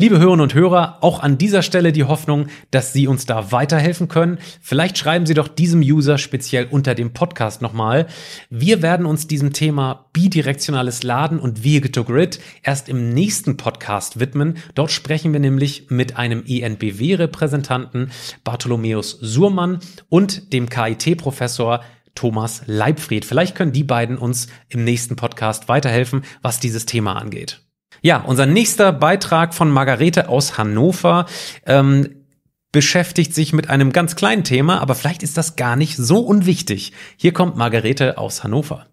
[0.00, 4.08] Liebe Hörerinnen und Hörer, auch an dieser Stelle die Hoffnung, dass Sie uns da weiterhelfen
[4.08, 4.38] können.
[4.62, 8.06] Vielleicht schreiben Sie doch diesem User speziell unter dem Podcast nochmal.
[8.48, 14.18] Wir werden uns diesem Thema bidirektionales Laden und Vehicle to Grid erst im nächsten Podcast
[14.18, 14.56] widmen.
[14.74, 18.10] Dort sprechen wir nämlich mit einem ENBW-Repräsentanten
[18.42, 21.82] Bartholomäus Surmann und dem KIT-Professor
[22.14, 23.24] Thomas Leibfried.
[23.24, 27.60] Vielleicht können die beiden uns im nächsten Podcast weiterhelfen, was dieses Thema angeht.
[28.02, 31.26] Ja, unser nächster Beitrag von Margarete aus Hannover
[31.66, 32.24] ähm,
[32.72, 36.92] beschäftigt sich mit einem ganz kleinen Thema, aber vielleicht ist das gar nicht so unwichtig.
[37.16, 38.86] Hier kommt Margarete aus Hannover.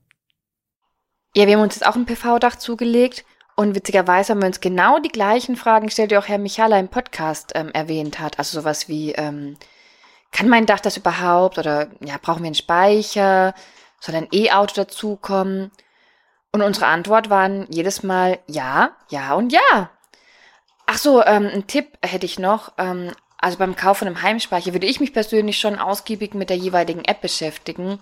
[1.35, 3.23] Ja, wir haben uns jetzt auch ein PV-Dach zugelegt
[3.55, 6.89] und witzigerweise haben wir uns genau die gleichen Fragen gestellt, die auch Herr Michala im
[6.89, 8.39] Podcast ähm, erwähnt hat.
[8.39, 9.55] Also sowas wie, ähm,
[10.31, 11.57] kann mein Dach das überhaupt?
[11.57, 13.53] Oder ja, brauchen wir einen Speicher?
[13.99, 15.71] Soll ein E-Auto dazukommen?
[16.51, 19.89] Und unsere Antwort waren jedes Mal ja, ja und ja.
[20.85, 22.73] Ach so, ähm, ein Tipp hätte ich noch.
[22.77, 26.57] Ähm, also beim Kauf von einem Heimspeicher würde ich mich persönlich schon ausgiebig mit der
[26.57, 27.99] jeweiligen App beschäftigen.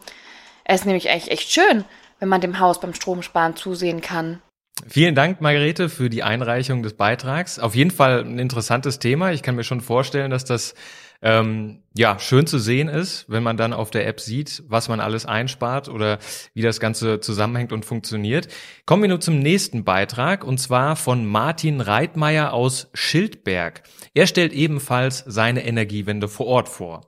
[0.64, 1.84] Es ist nämlich eigentlich echt schön,
[2.20, 4.42] wenn man dem Haus beim Stromsparen zusehen kann.
[4.88, 7.60] Vielen Dank, Margarete, für die Einreichung des Beitrags.
[7.60, 9.32] Auf jeden Fall ein interessantes Thema.
[9.32, 10.76] Ich kann mir schon vorstellen, dass das
[11.26, 15.00] ähm, ja, schön zu sehen ist, wenn man dann auf der App sieht, was man
[15.00, 16.20] alles einspart oder
[16.54, 18.48] wie das Ganze zusammenhängt und funktioniert.
[18.86, 23.82] Kommen wir nun zum nächsten Beitrag und zwar von Martin Reitmeier aus Schildberg.
[24.14, 27.02] Er stellt ebenfalls seine Energiewende vor Ort vor.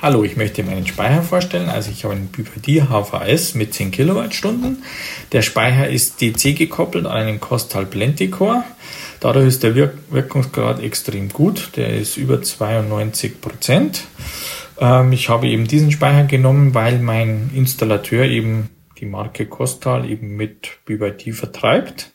[0.00, 1.68] Hallo, ich möchte meinen Speicher vorstellen.
[1.68, 4.82] Also ich habe einen BYD HVS mit 10 Kilowattstunden.
[5.30, 8.64] Der Speicher ist DC gekoppelt an einen Costal Plenticore.
[9.22, 11.76] Dadurch ist der Wirk Wirkungsgrad extrem gut.
[11.76, 14.02] Der ist über 92 Prozent.
[14.80, 20.34] Ähm, ich habe eben diesen Speicher genommen, weil mein Installateur eben die Marke Costal eben
[20.34, 22.10] mit BYD vertreibt.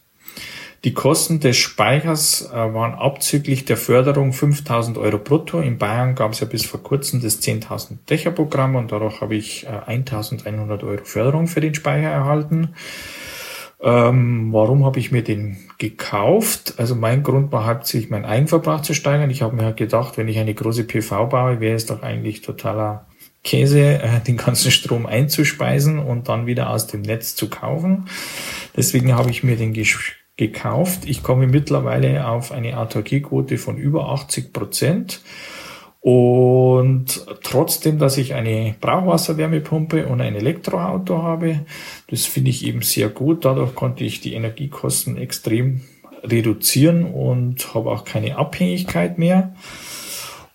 [0.84, 5.62] Die Kosten des Speichers äh, waren abzüglich der Förderung 5000 Euro brutto.
[5.62, 9.66] In Bayern gab es ja bis vor kurzem das 10.000 Dächerprogramm und dadurch habe ich
[9.66, 12.74] äh, 1100 Euro Förderung für den Speicher erhalten.
[13.82, 16.76] Ähm, warum habe ich mir den gekauft?
[16.78, 19.30] Also mein Grund war hauptsächlich mein Eigenverbrauch zu steigern.
[19.30, 22.42] Ich habe mir halt gedacht, wenn ich eine große PV baue, wäre es doch eigentlich
[22.42, 23.06] totaler
[23.44, 28.06] Käse, äh, den ganzen Strom einzuspeisen und dann wieder aus dem Netz zu kaufen.
[28.76, 29.74] Deswegen habe ich mir den
[30.38, 31.06] gekauft.
[31.06, 35.22] Ich komme mittlerweile auf eine Autarkiequote von über 80 Prozent.
[36.10, 41.66] Und trotzdem, dass ich eine Brauchwasserwärmepumpe und ein Elektroauto habe,
[42.10, 43.44] das finde ich eben sehr gut.
[43.44, 45.82] Dadurch konnte ich die Energiekosten extrem
[46.24, 49.54] reduzieren und habe auch keine Abhängigkeit mehr.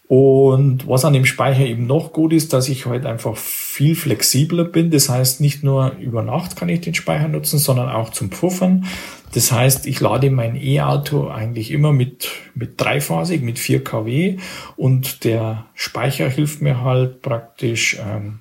[0.08, 4.64] Und was an dem Speicher eben noch gut ist, dass ich halt einfach viel flexibler
[4.64, 4.90] bin.
[4.90, 8.84] Das heißt, nicht nur über Nacht kann ich den Speicher nutzen, sondern auch zum Puffern.
[9.32, 14.36] Das heißt, ich lade mein E-Auto eigentlich immer mit, mit dreiphasig, mit 4 kW
[14.76, 18.40] und der Speicher hilft mir halt praktisch, ähm,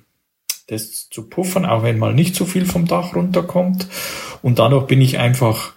[0.66, 3.88] das zu puffern, auch wenn mal nicht so viel vom Dach runterkommt.
[4.42, 5.72] Und dadurch bin ich einfach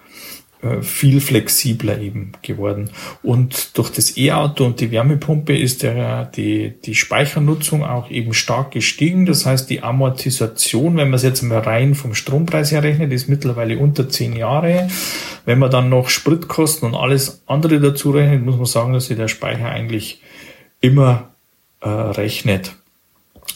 [0.82, 2.90] viel flexibler eben geworden.
[3.22, 8.72] Und durch das E-Auto und die Wärmepumpe ist der, die, die Speichernutzung auch eben stark
[8.72, 9.26] gestiegen.
[9.26, 13.30] Das heißt, die Amortisation, wenn man es jetzt mal rein vom Strompreis her rechnet, ist
[13.30, 14.88] mittlerweile unter zehn Jahre.
[15.46, 19.18] Wenn man dann noch Spritkosten und alles andere dazu rechnet, muss man sagen, dass sich
[19.18, 20.22] der Speicher eigentlich
[20.82, 21.30] immer
[21.82, 22.76] äh, rechnet.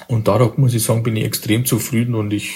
[0.07, 2.51] Und dadurch muss ich sagen, bin ich extrem zufrieden und ich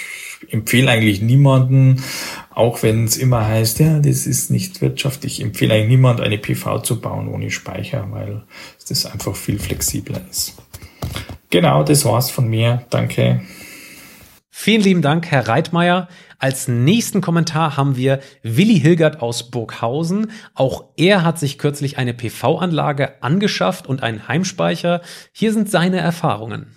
[0.49, 2.03] empfehle eigentlich niemanden,
[2.49, 6.38] auch wenn es immer heißt, ja, das ist nicht wirtschaftlich, ich empfehle eigentlich niemand, eine
[6.38, 8.43] PV zu bauen ohne Speicher, weil
[8.88, 10.56] das einfach viel flexibler ist.
[11.49, 12.84] Genau, das war's von mir.
[12.89, 13.41] Danke.
[14.49, 16.08] Vielen lieben Dank, Herr Reitmeier.
[16.39, 20.32] Als nächsten Kommentar haben wir Willi Hilgert aus Burghausen.
[20.56, 25.01] Auch er hat sich kürzlich eine PV-Anlage angeschafft und einen Heimspeicher.
[25.32, 26.67] Hier sind seine Erfahrungen.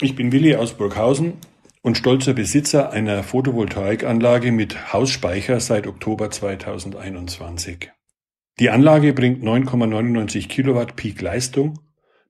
[0.00, 1.34] Ich bin Willi aus Burghausen
[1.82, 7.90] und stolzer Besitzer einer Photovoltaikanlage mit Hausspeicher seit Oktober 2021.
[8.58, 11.80] Die Anlage bringt 9,99 Kilowatt Peak Leistung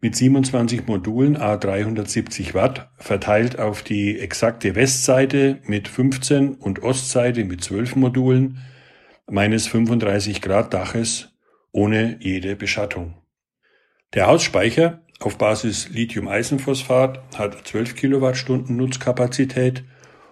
[0.01, 7.45] mit 27 Modulen a 370 Watt verteilt auf die exakte Westseite mit 15 und Ostseite
[7.45, 8.59] mit 12 Modulen
[9.29, 11.33] meines 35 Grad Daches
[11.73, 13.15] ohne jede Beschattung.
[14.15, 19.85] Der Hausspeicher auf Basis Lithium-Eisenphosphat hat 12 Kilowattstunden Nutzkapazität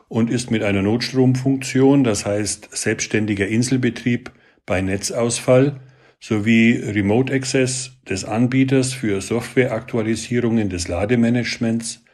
[0.09, 4.33] und ist mit einer Notstromfunktion, das heißt selbstständiger Inselbetrieb
[4.65, 5.81] bei Netzausfall
[6.21, 12.05] sowie Remote Access des Anbieters für Softwareaktualisierungen des Lademanagements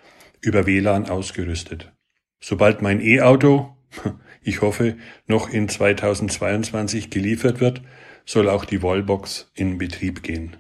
[0.41, 1.93] über WLAN ausgerüstet.
[2.41, 3.77] Sobald mein E-Auto,
[4.43, 7.83] ich hoffe, noch in 2022 geliefert wird,
[8.27, 10.57] soll auch die Wallbox in Betrieb gehen.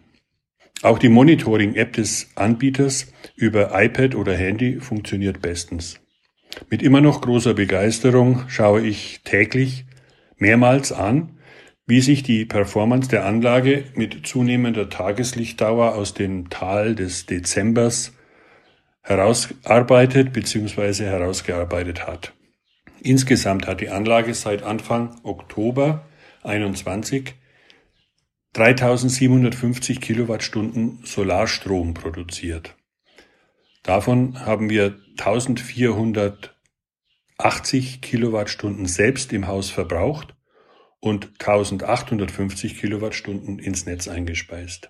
[0.85, 5.99] Auch die Monitoring-App des Anbieters über iPad oder Handy funktioniert bestens.
[6.69, 9.87] Mit immer noch großer Begeisterung schaue ich täglich
[10.37, 11.39] mehrmals an,
[11.87, 18.13] wie sich die Performance der Anlage mit zunehmender Tageslichtdauer aus dem Tal des Dezembers
[19.01, 21.05] herausarbeitet bzw.
[21.05, 22.35] herausgearbeitet hat.
[23.01, 26.05] Insgesamt hat die Anlage seit Anfang Oktober
[26.43, 27.37] 21
[28.55, 32.75] 3750 Kilowattstunden Solarstrom produziert.
[33.83, 40.37] Davon haben wir 1480 Kilowattstunden selbst im Haus verbraucht
[41.01, 44.89] und 1850 Kilowattstunden ins Netz eingespeist.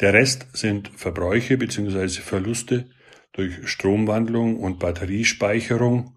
[0.00, 2.08] Der Rest sind Verbräuche bzw.
[2.08, 2.88] Verluste
[3.32, 6.16] durch Stromwandlung und Batteriespeicherung,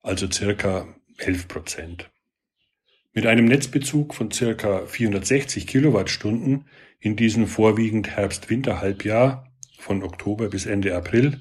[0.00, 2.11] also circa 11 Prozent.
[3.14, 6.64] Mit einem Netzbezug von circa 460 Kilowattstunden
[6.98, 11.40] in diesem vorwiegend Herbst-Winter-Halbjahr von Oktober bis Ende April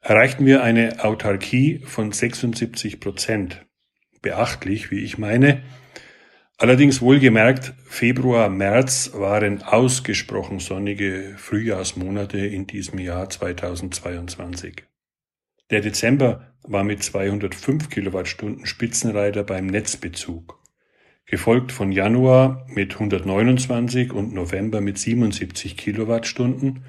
[0.00, 3.66] erreichten wir eine Autarkie von 76 Prozent.
[4.22, 5.62] Beachtlich, wie ich meine,
[6.60, 14.82] Allerdings wohlgemerkt, Februar, März waren ausgesprochen sonnige Frühjahrsmonate in diesem Jahr 2022.
[15.70, 20.58] Der Dezember war mit 205 Kilowattstunden Spitzenreiter beim Netzbezug,
[21.28, 26.84] gefolgt von Januar mit 129 und November mit 77 Kilowattstunden.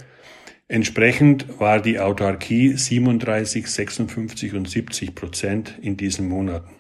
[0.67, 6.75] Entsprechend war die Autarkie 37, 56 und 70 Prozent in diesen Monaten.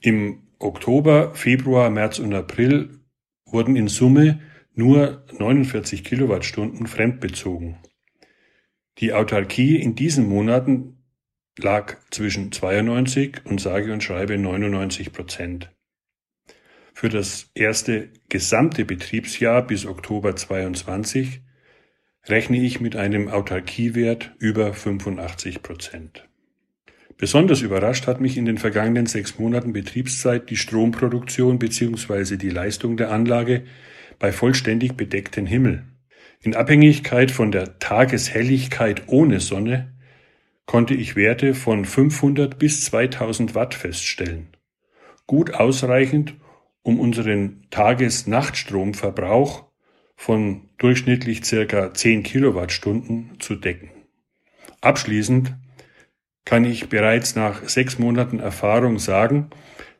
[0.00, 3.00] Im Oktober, Februar, März und April
[3.44, 4.40] wurden in Summe
[4.74, 7.78] nur 49 Kilowattstunden fremdbezogen.
[8.98, 11.02] Die Autarkie in diesen Monaten
[11.58, 15.70] lag zwischen 92 und sage und schreibe 99 Prozent.
[17.00, 21.42] Für das erste gesamte Betriebsjahr bis Oktober 22
[22.26, 26.28] rechne ich mit einem Autarkiewert über 85 Prozent.
[27.16, 32.36] Besonders überrascht hat mich in den vergangenen sechs Monaten Betriebszeit die Stromproduktion bzw.
[32.36, 33.62] die Leistung der Anlage
[34.18, 35.84] bei vollständig bedecktem Himmel.
[36.40, 39.92] In Abhängigkeit von der Tageshelligkeit ohne Sonne
[40.66, 44.48] konnte ich Werte von 500 bis 2000 Watt feststellen.
[45.28, 46.34] Gut ausreichend,
[46.82, 49.64] um unseren Tages-Nachtstromverbrauch
[50.16, 53.90] von durchschnittlich circa 10 Kilowattstunden zu decken.
[54.80, 55.54] Abschließend
[56.44, 59.50] kann ich bereits nach sechs Monaten Erfahrung sagen,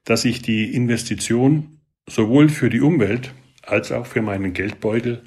[0.04, 5.24] dass sich die Investition sowohl für die Umwelt als auch für meinen Geldbeutel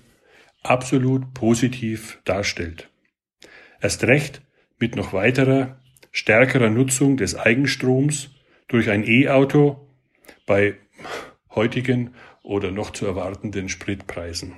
[0.63, 2.89] absolut positiv darstellt.
[3.79, 4.41] Erst recht
[4.79, 5.79] mit noch weiterer,
[6.11, 8.31] stärkerer Nutzung des Eigenstroms
[8.67, 9.87] durch ein E-Auto
[10.45, 10.75] bei
[11.55, 14.53] heutigen oder noch zu erwartenden Spritpreisen.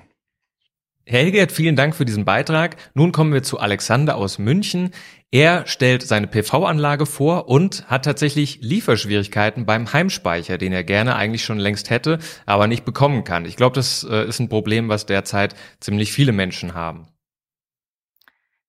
[1.06, 2.78] Herr Hilgert, vielen Dank für diesen Beitrag.
[2.94, 4.92] Nun kommen wir zu Alexander aus München.
[5.32, 11.44] Er stellt seine PV-Anlage vor und hat tatsächlich Lieferschwierigkeiten beim Heimspeicher, den er gerne eigentlich
[11.44, 13.44] schon längst hätte, aber nicht bekommen kann.
[13.44, 17.08] Ich glaube, das äh, ist ein Problem, was derzeit ziemlich viele Menschen haben.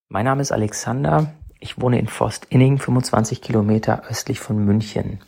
[0.08, 1.34] Mein Name ist Alexander.
[1.60, 5.20] Ich wohne in Forst-Inning, 25 Kilometer östlich von München.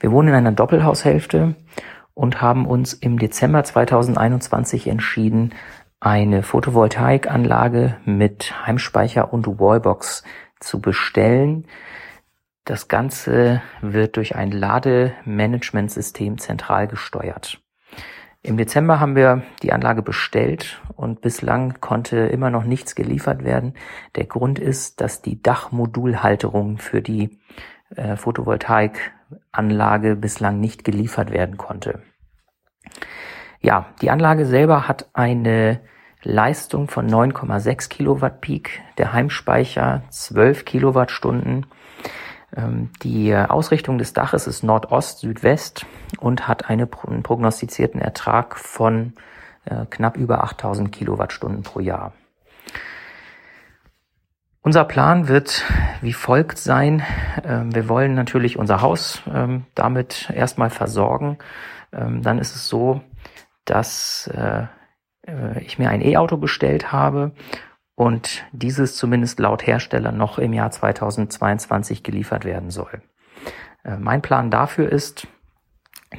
[0.00, 1.54] Wir wohnen in einer Doppelhaushälfte
[2.14, 5.54] und haben uns im Dezember 2021 entschieden,
[6.00, 10.22] eine Photovoltaikanlage mit Heimspeicher und Wallbox
[10.60, 11.66] zu bestellen.
[12.64, 17.60] Das Ganze wird durch ein Lademanagementsystem zentral gesteuert.
[18.42, 23.72] Im Dezember haben wir die Anlage bestellt und bislang konnte immer noch nichts geliefert werden.
[24.16, 27.38] Der Grund ist, dass die Dachmodulhalterung für die
[27.96, 28.16] äh,
[29.54, 32.02] Photovoltaikanlage bislang nicht geliefert werden konnte.
[33.60, 35.80] Ja, die Anlage selber hat eine
[36.22, 41.66] Leistung von 9,6 Kilowatt Peak, der Heimspeicher 12 Kilowattstunden.
[42.56, 45.86] Ähm, die Ausrichtung des Daches ist Nordost, Südwest
[46.18, 49.14] und hat einen prognostizierten Ertrag von
[49.64, 52.12] äh, knapp über 8000 Kilowattstunden pro Jahr.
[54.66, 55.62] Unser Plan wird
[56.00, 57.02] wie folgt sein.
[57.44, 61.36] Ähm, wir wollen natürlich unser Haus ähm, damit erstmal versorgen.
[61.92, 63.02] Ähm, dann ist es so,
[63.66, 64.62] dass äh,
[65.26, 67.32] äh, ich mir ein E-Auto bestellt habe
[67.94, 73.02] und dieses zumindest laut Hersteller noch im Jahr 2022 geliefert werden soll.
[73.84, 75.26] Äh, mein Plan dafür ist,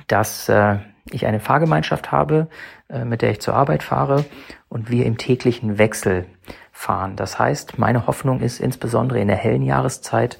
[0.07, 0.51] dass
[1.09, 2.49] ich eine Fahrgemeinschaft habe,
[2.89, 4.25] mit der ich zur Arbeit fahre
[4.67, 6.25] und wir im täglichen Wechsel
[6.75, 7.15] fahren.
[7.15, 10.37] Das heißt, meine Hoffnung ist insbesondere in der hellen Jahreszeit,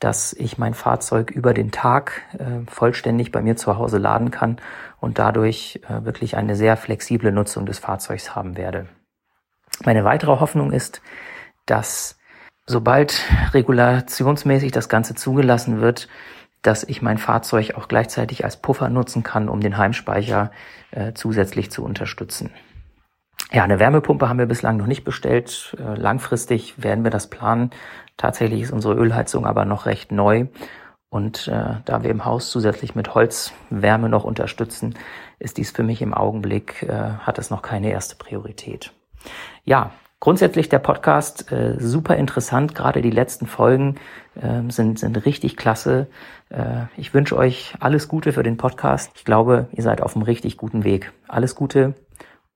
[0.00, 4.58] dass ich mein Fahrzeug über den Tag äh, vollständig bei mir zu Hause laden kann
[5.00, 8.88] und dadurch äh, wirklich eine sehr flexible Nutzung des Fahrzeugs haben werde.
[9.84, 11.00] Meine weitere Hoffnung ist,
[11.66, 12.18] dass
[12.66, 13.22] sobald
[13.54, 16.08] regulationsmäßig das Ganze zugelassen wird,
[16.62, 20.50] dass ich mein Fahrzeug auch gleichzeitig als Puffer nutzen kann, um den Heimspeicher
[20.90, 22.50] äh, zusätzlich zu unterstützen.
[23.52, 25.76] Ja, eine Wärmepumpe haben wir bislang noch nicht bestellt.
[25.78, 27.70] Äh, langfristig werden wir das planen.
[28.16, 30.46] Tatsächlich ist unsere Ölheizung aber noch recht neu.
[31.08, 34.94] Und äh, da wir im Haus zusätzlich mit Holzwärme noch unterstützen,
[35.38, 38.92] ist dies für mich im Augenblick, äh, hat es noch keine erste Priorität.
[39.64, 42.74] Ja, grundsätzlich der Podcast äh, super interessant.
[42.74, 43.94] Gerade die letzten Folgen
[44.34, 46.08] äh, sind, sind richtig klasse.
[46.48, 49.12] Äh, ich wünsche euch alles Gute für den Podcast.
[49.14, 51.12] Ich glaube, ihr seid auf einem richtig guten Weg.
[51.28, 51.94] Alles Gute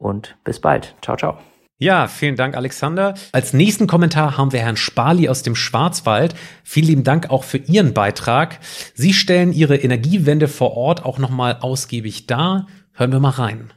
[0.01, 0.97] und bis bald.
[1.03, 1.39] Ciao, ciao.
[1.79, 3.15] Ja, vielen Dank, Alexander.
[3.33, 6.35] Als nächsten Kommentar haben wir Herrn Spali aus dem Schwarzwald.
[6.63, 8.59] Vielen lieben Dank auch für Ihren Beitrag.
[8.95, 12.67] Sie stellen Ihre Energiewende vor Ort auch nochmal ausgiebig dar.
[12.93, 13.73] Hören wir mal rein.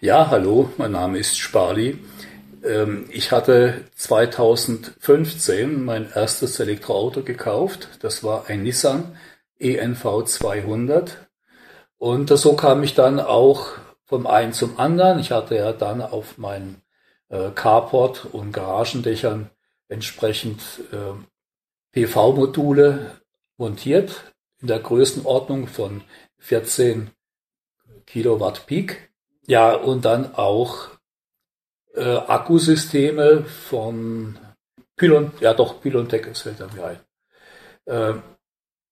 [0.00, 1.98] Ja, hallo, mein Name ist Spali.
[2.64, 7.88] Ähm, ich hatte 2015 mein erstes Elektroauto gekauft.
[8.02, 9.16] Das war ein Nissan
[9.58, 11.26] ENV 200.
[11.98, 13.70] Und so kam ich dann auch
[14.12, 15.18] vom einen zum anderen.
[15.20, 16.82] Ich hatte ja dann auf meinen
[17.30, 19.48] äh, Carport und Garagendächern
[19.88, 20.60] entsprechend
[20.92, 21.14] äh,
[21.92, 23.22] PV-Module
[23.56, 26.04] montiert in der Größenordnung von
[26.40, 27.10] 14
[28.04, 29.14] Kilowatt Peak.
[29.46, 30.90] Ja, und dann auch
[31.94, 34.38] äh, Akkusysteme von
[34.96, 37.00] Pylon, ja doch, Pylontech, es fällt mir ein.
[37.86, 38.20] Äh,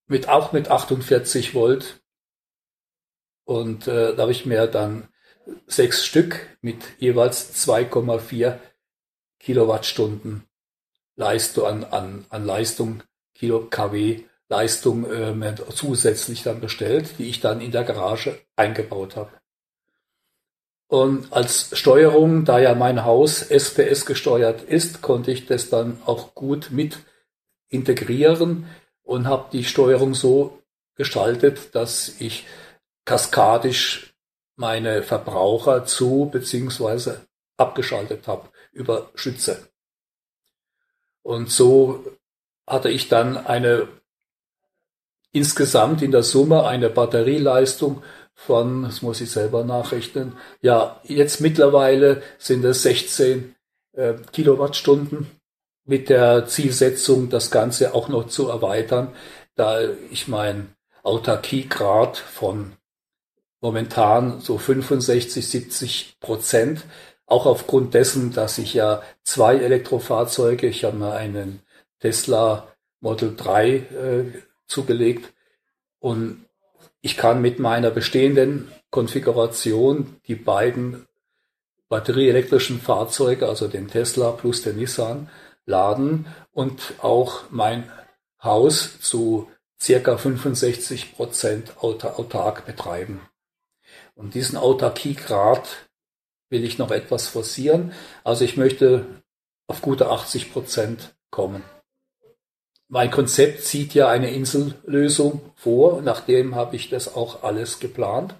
[0.07, 2.00] mit, auch mit 48 Volt.
[3.51, 5.09] Und äh, da habe ich mir dann
[5.67, 8.57] sechs Stück mit jeweils 2,4
[9.39, 10.45] Kilowattstunden
[11.17, 13.03] Leistung an, an, an Leistung,
[13.35, 19.31] Kilo kW Leistung äh, zusätzlich dann bestellt, die ich dann in der Garage eingebaut habe.
[20.87, 26.35] Und als Steuerung, da ja mein Haus SPS gesteuert ist, konnte ich das dann auch
[26.35, 26.99] gut mit
[27.67, 28.67] integrieren
[29.03, 30.59] und habe die Steuerung so
[30.95, 32.45] gestaltet, dass ich
[33.05, 34.13] kaskadisch
[34.55, 37.13] meine Verbraucher zu bzw.
[37.57, 39.67] abgeschaltet habe über Schütze.
[41.23, 42.03] Und so
[42.67, 43.87] hatte ich dann eine
[45.31, 52.21] insgesamt in der Summe eine Batterieleistung von, das muss ich selber nachrechnen, ja, jetzt mittlerweile
[52.37, 53.55] sind es 16
[53.93, 55.29] äh, Kilowattstunden
[55.85, 59.13] mit der Zielsetzung, das Ganze auch noch zu erweitern,
[59.55, 62.73] da ich mein Autarkiegrad von
[63.61, 66.83] momentan so 65, 70 Prozent.
[67.25, 71.61] Auch aufgrund dessen, dass ich ja zwei Elektrofahrzeuge, ich habe mir einen
[71.99, 72.67] Tesla
[72.99, 74.23] Model 3 äh,
[74.67, 75.31] zugelegt
[75.99, 76.45] und
[77.01, 81.07] ich kann mit meiner bestehenden Konfiguration die beiden
[81.89, 85.29] batterieelektrischen Fahrzeuge, also den Tesla plus den Nissan,
[85.65, 87.91] laden und auch mein
[88.43, 89.49] Haus zu
[89.79, 93.21] circa 65 Prozent autark betreiben.
[94.21, 95.67] Und diesen Autarkiegrad
[96.51, 97.91] will ich noch etwas forcieren.
[98.23, 99.23] Also ich möchte
[99.67, 101.63] auf gute 80 Prozent kommen.
[102.87, 106.03] Mein Konzept sieht ja eine Insellösung vor.
[106.03, 108.35] Nachdem habe ich das auch alles geplant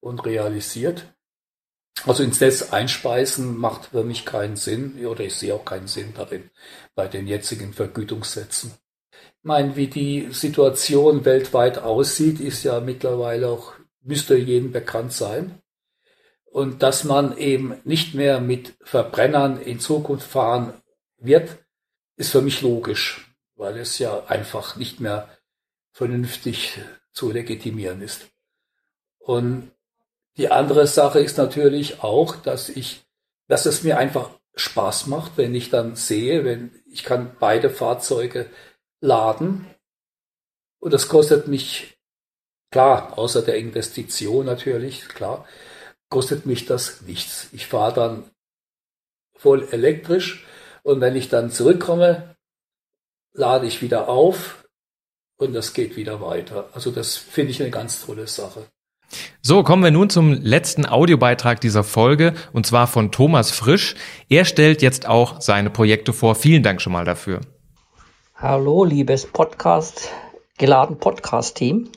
[0.00, 1.04] und realisiert.
[2.06, 6.12] Also ins Netz einspeisen macht für mich keinen Sinn oder ich sehe auch keinen Sinn
[6.16, 6.50] darin
[6.96, 8.72] bei den jetzigen Vergütungssätzen.
[9.12, 15.60] Ich meine, wie die Situation weltweit aussieht, ist ja mittlerweile auch müsste jedem bekannt sein.
[16.44, 20.74] Und dass man eben nicht mehr mit Verbrennern in Zukunft fahren
[21.18, 21.58] wird,
[22.16, 25.28] ist für mich logisch, weil es ja einfach nicht mehr
[25.92, 26.78] vernünftig
[27.12, 28.28] zu legitimieren ist.
[29.18, 29.70] Und
[30.36, 33.04] die andere Sache ist natürlich auch, dass ich,
[33.46, 38.50] dass es mir einfach Spaß macht, wenn ich dann sehe, wenn ich kann beide Fahrzeuge
[39.00, 39.66] laden
[40.80, 41.99] und das kostet mich
[42.70, 45.44] Klar, außer der Investition natürlich, klar,
[46.08, 47.48] kostet mich das nichts.
[47.52, 48.24] Ich fahre dann
[49.36, 50.44] voll elektrisch
[50.82, 52.36] und wenn ich dann zurückkomme
[53.32, 54.64] lade ich wieder auf
[55.36, 56.68] und das geht wieder weiter.
[56.74, 58.66] Also das finde ich eine ganz tolle Sache.
[59.42, 63.96] So, kommen wir nun zum letzten Audiobeitrag dieser Folge und zwar von Thomas Frisch.
[64.28, 66.34] Er stellt jetzt auch seine Projekte vor.
[66.34, 67.40] Vielen Dank schon mal dafür.
[68.34, 70.10] Hallo, liebes Podcast,
[70.58, 71.90] geladen Podcast-Team.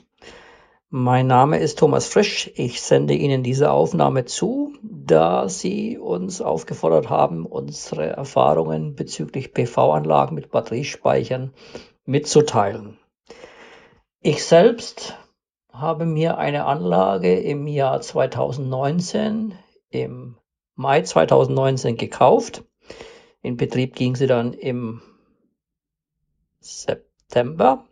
[0.96, 2.52] Mein Name ist Thomas Frisch.
[2.54, 10.36] Ich sende Ihnen diese Aufnahme zu, da Sie uns aufgefordert haben, unsere Erfahrungen bezüglich PV-Anlagen
[10.36, 11.52] mit Batteriespeichern
[12.04, 12.96] mitzuteilen.
[14.20, 15.18] Ich selbst
[15.72, 19.58] habe mir eine Anlage im Jahr 2019,
[19.90, 20.36] im
[20.76, 22.62] Mai 2019 gekauft.
[23.42, 25.02] In Betrieb ging sie dann im
[26.60, 27.84] September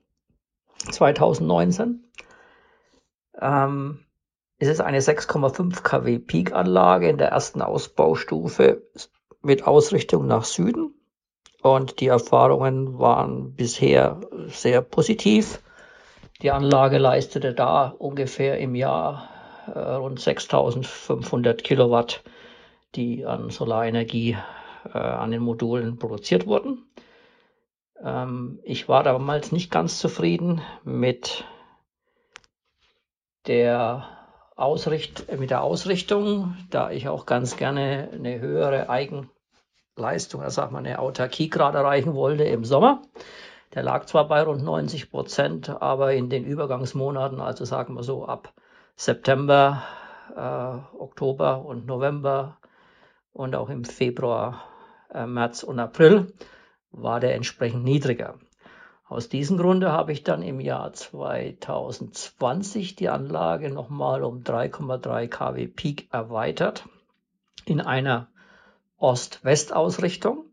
[0.88, 2.05] 2019.
[3.43, 3.99] Ähm,
[4.59, 8.82] es ist eine 6,5 kW Peak-Anlage in der ersten Ausbaustufe
[9.43, 10.95] mit Ausrichtung nach Süden.
[11.62, 15.61] Und die Erfahrungen waren bisher sehr positiv.
[16.43, 19.28] Die Anlage leistete da ungefähr im Jahr
[19.66, 22.22] äh, rund 6500 Kilowatt,
[22.95, 24.36] die an Solarenergie
[24.93, 26.84] äh, an den Modulen produziert wurden.
[28.03, 31.45] Ähm, ich war damals nicht ganz zufrieden mit
[33.47, 34.07] der
[34.57, 40.78] Ausricht mit der Ausrichtung, da ich auch ganz gerne eine höhere Eigenleistung, also sag mal
[40.78, 43.03] eine Autarkie gerade erreichen wollte im Sommer.
[43.74, 48.26] Der lag zwar bei rund 90 Prozent, aber in den Übergangsmonaten, also sagen wir so
[48.26, 48.53] ab
[48.97, 49.82] September,
[50.36, 52.59] äh, Oktober und November
[53.32, 54.64] und auch im Februar,
[55.12, 56.34] äh, März und April,
[56.90, 58.34] war der entsprechend niedriger.
[59.13, 65.67] Aus diesem Grunde habe ich dann im Jahr 2020 die Anlage nochmal um 3,3 kW
[65.67, 66.89] Peak erweitert
[67.67, 68.29] in einer
[68.97, 70.47] Ost-West-Ausrichtung.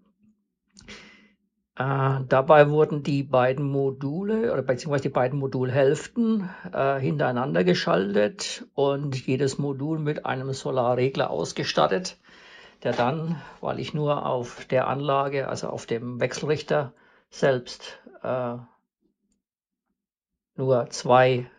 [1.77, 9.25] Äh, dabei wurden die beiden Module oder beziehungsweise die beiden Modulhälften äh, hintereinander geschaltet und
[9.25, 12.17] jedes Modul mit einem Solarregler ausgestattet,
[12.83, 16.91] der dann, weil ich nur auf der Anlage, also auf dem Wechselrichter
[17.29, 18.57] selbst äh,
[20.55, 21.49] nur zwei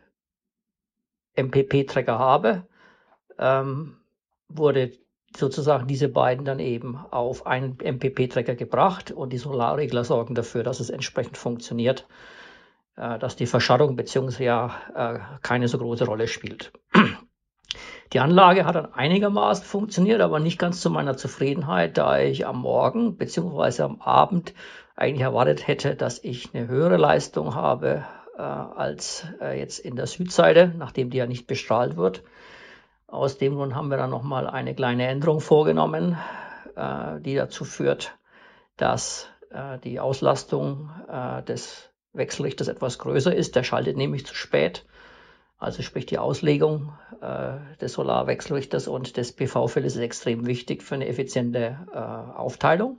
[1.37, 2.66] MPP-Tracker habe,
[3.39, 3.97] ähm,
[4.49, 4.93] wurde
[5.37, 10.81] sozusagen diese beiden dann eben auf einen MPP-Tracker gebracht und die Solarregler sorgen dafür, dass
[10.81, 12.07] es entsprechend funktioniert,
[12.97, 16.73] äh, dass die Verschattung beziehungsweise ja äh, keine so große Rolle spielt.
[18.12, 22.61] Die Anlage hat dann einigermaßen funktioniert, aber nicht ganz zu meiner Zufriedenheit, da ich am
[22.61, 24.53] Morgen beziehungsweise am Abend
[25.01, 28.05] eigentlich erwartet hätte, dass ich eine höhere Leistung habe
[28.37, 32.23] äh, als äh, jetzt in der Südseite, nachdem die ja nicht bestrahlt wird.
[33.07, 36.19] Aus dem Grund haben wir dann nochmal eine kleine Änderung vorgenommen,
[36.77, 38.19] äh, die dazu führt,
[38.77, 43.57] dass äh, die Auslastung äh, des Wechselrichters etwas größer ist.
[43.57, 44.85] Der schaltet nämlich zu spät.
[45.59, 46.93] Also sprich die Auslegung
[47.23, 51.79] äh, des Solarwechselrichters und des PV-Feldes ist extrem wichtig für eine effiziente
[52.37, 52.99] Aufteilung.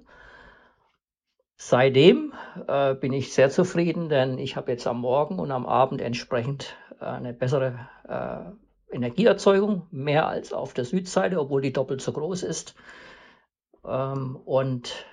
[1.63, 2.33] Seitdem
[2.67, 6.75] äh, bin ich sehr zufrieden, denn ich habe jetzt am Morgen und am Abend entsprechend
[6.99, 12.41] äh, eine bessere äh, Energieerzeugung, mehr als auf der Südseite, obwohl die doppelt so groß
[12.41, 12.73] ist.
[13.85, 15.05] Ähm, und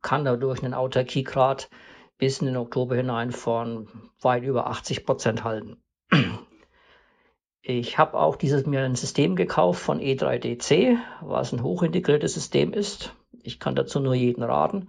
[0.00, 1.68] kann dadurch einen Autarkiegrad
[2.16, 5.76] bis in den Oktober hinein von weit über 80 Prozent halten.
[7.62, 13.14] Ich habe auch dieses mir ein System gekauft von E3DC, was ein hochintegriertes System ist
[13.42, 14.88] ich kann dazu nur jeden raten,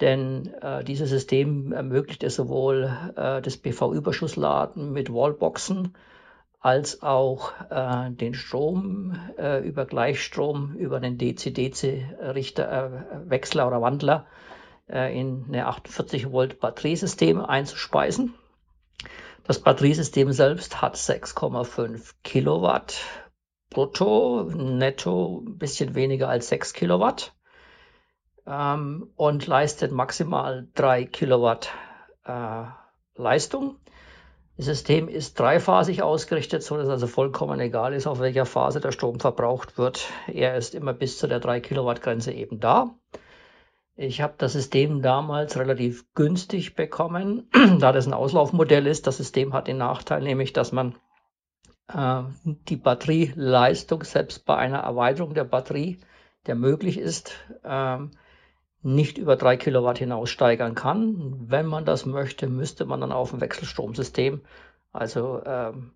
[0.00, 5.94] denn äh, dieses System ermöglicht es sowohl äh, das PV-Überschussladen mit Wallboxen
[6.60, 12.92] als auch äh, den Strom äh, über Gleichstrom über den DC-DC-Richter,
[13.24, 14.26] äh, Wechsler oder Wandler
[14.88, 18.34] äh, in eine 48 Volt Batteriesystem einzuspeisen.
[19.44, 22.96] Das Batteriesystem selbst hat 6,5 Kilowatt
[23.70, 27.34] brutto, netto ein bisschen weniger als 6 Kilowatt
[28.46, 31.70] ähm, und leistet maximal 3 Kilowatt
[32.24, 32.64] äh,
[33.16, 33.76] Leistung.
[34.56, 38.92] Das System ist dreiphasig ausgerichtet, so dass also vollkommen egal ist, auf welcher Phase der
[38.92, 40.06] Strom verbraucht wird.
[40.28, 42.94] Er ist immer bis zu der 3 Kilowatt Grenze eben da.
[44.04, 47.48] Ich habe das System damals relativ günstig bekommen,
[47.78, 49.06] da das ein Auslaufmodell ist.
[49.06, 50.96] Das System hat den Nachteil nämlich, dass man
[51.86, 56.00] äh, die Batterieleistung selbst bei einer Erweiterung der Batterie,
[56.46, 57.32] der möglich ist,
[57.62, 58.10] ähm,
[58.82, 61.36] nicht über drei Kilowatt hinaus steigern kann.
[61.46, 64.40] Wenn man das möchte, müsste man dann auf ein Wechselstromsystem,
[64.92, 65.92] also ähm,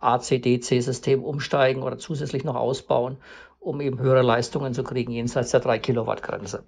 [0.00, 3.18] AC-DC-System umsteigen oder zusätzlich noch ausbauen,
[3.60, 6.64] um eben höhere Leistungen zu kriegen, jenseits der 3 Kilowatt Grenze.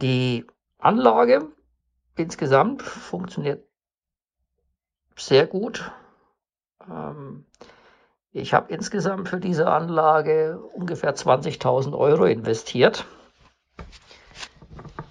[0.00, 0.46] Die
[0.78, 1.48] Anlage
[2.16, 3.64] insgesamt funktioniert
[5.16, 5.90] sehr gut.
[6.88, 7.44] Ähm,
[8.32, 13.04] ich habe insgesamt für diese Anlage ungefähr 20.000 Euro investiert.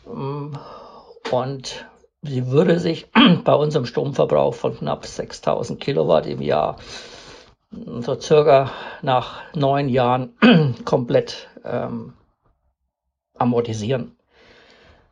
[0.07, 0.57] Ähm,
[1.31, 1.85] und
[2.21, 3.11] sie würde sich
[3.43, 6.77] bei unserem Stromverbrauch von knapp 6.000 Kilowatt im Jahr
[7.71, 8.71] so circa
[9.03, 10.33] nach neun Jahren
[10.85, 12.13] komplett ähm,
[13.37, 14.18] amortisieren.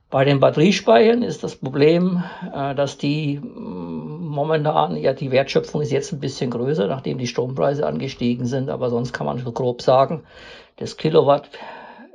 [0.10, 5.92] Bei den Batteriespeichern ist das Problem, äh, dass die mm, momentan, ja, die Wertschöpfung ist
[5.92, 9.82] jetzt ein bisschen größer, nachdem die Strompreise angestiegen sind, aber sonst kann man so grob
[9.82, 10.24] sagen,
[10.78, 11.50] das Kilowatt,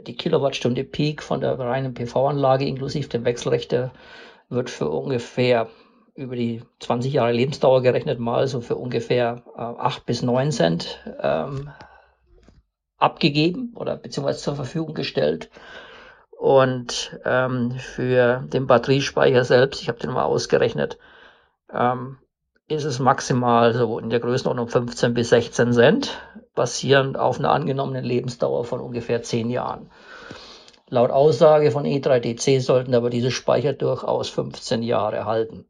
[0.07, 3.93] die Kilowattstunde Peak von der reinen PV-Anlage inklusive dem Wechselrichter
[4.49, 5.69] wird für ungefähr
[6.15, 10.99] über die 20 Jahre Lebensdauer gerechnet mal so für ungefähr äh, 8 bis 9 Cent
[11.21, 11.71] ähm,
[12.97, 15.51] abgegeben oder beziehungsweise zur Verfügung gestellt.
[16.43, 20.99] Und ähm, für den Batteriespeicher selbst, ich habe den mal ausgerechnet,
[21.73, 22.19] ähm,
[22.67, 26.19] ist es maximal so in der Größenordnung 15 bis 16 Cent,
[26.57, 29.89] basierend auf einer angenommenen Lebensdauer von ungefähr 10 Jahren.
[30.89, 35.67] Laut Aussage von E3DC sollten aber diese Speicher durchaus 15 Jahre halten.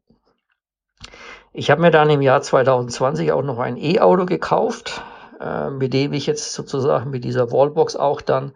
[1.51, 5.03] Ich habe mir dann im Jahr 2020 auch noch ein E-Auto gekauft,
[5.39, 8.53] äh, mit dem ich jetzt sozusagen mit dieser Wallbox auch dann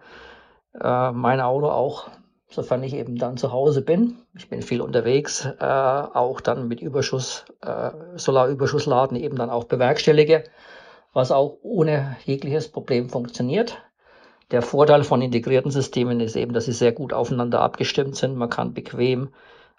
[0.81, 2.09] äh, mein Auto auch,
[2.49, 6.81] sofern ich eben dann zu Hause bin, ich bin viel unterwegs, äh, auch dann mit
[6.81, 10.43] Überschuss, äh, Solarüberschussladen eben dann auch bewerkstellige,
[11.13, 13.77] was auch ohne jegliches Problem funktioniert.
[14.51, 18.37] Der Vorteil von integrierten Systemen ist eben, dass sie sehr gut aufeinander abgestimmt sind.
[18.37, 19.29] Man kann bequem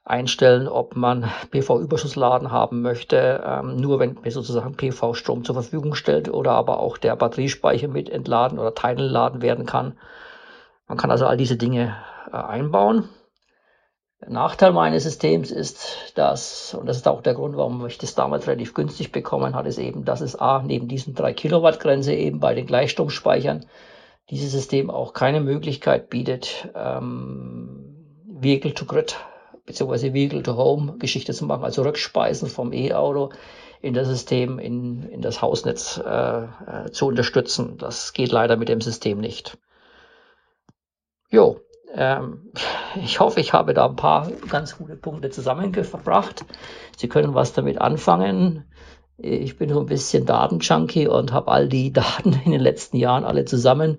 [0.05, 6.53] einstellen, ob man PV-Überschussladen haben möchte, ähm, nur wenn sozusagen PV-Strom zur Verfügung stellt oder
[6.53, 9.99] aber auch der Batteriespeicher mit entladen oder teilentladen werden kann.
[10.89, 11.97] Man kann also all diese Dinge
[12.33, 13.09] äh, einbauen.
[14.21, 18.17] Der Nachteil meines Systems ist, dass, und das ist auch der Grund, warum ich das
[18.17, 22.15] damals relativ günstig bekommen hat, ist eben, dass es A, neben diesen 3 Kilowatt Grenze
[22.15, 23.67] eben bei den Gleichstromspeichern
[24.31, 29.17] dieses System auch keine Möglichkeit bietet, ähm, Vehicle to Grid
[29.67, 30.13] bzw.
[30.13, 33.31] Vehicle to Home Geschichte zu machen, also Rückspeisen vom E-Auto
[33.81, 37.79] in das System, in, in das Hausnetz äh, äh zu unterstützen.
[37.79, 39.57] Das geht leider mit dem System nicht.
[41.31, 41.61] Jo,
[41.95, 42.51] ähm,
[42.97, 46.45] ich hoffe, ich habe da ein paar ganz gute Punkte zusammengebracht.
[46.97, 48.65] Sie können was damit anfangen.
[49.19, 53.25] Ich bin so ein bisschen Datenjunkie und habe all die Daten in den letzten Jahren
[53.25, 53.99] alle zusammen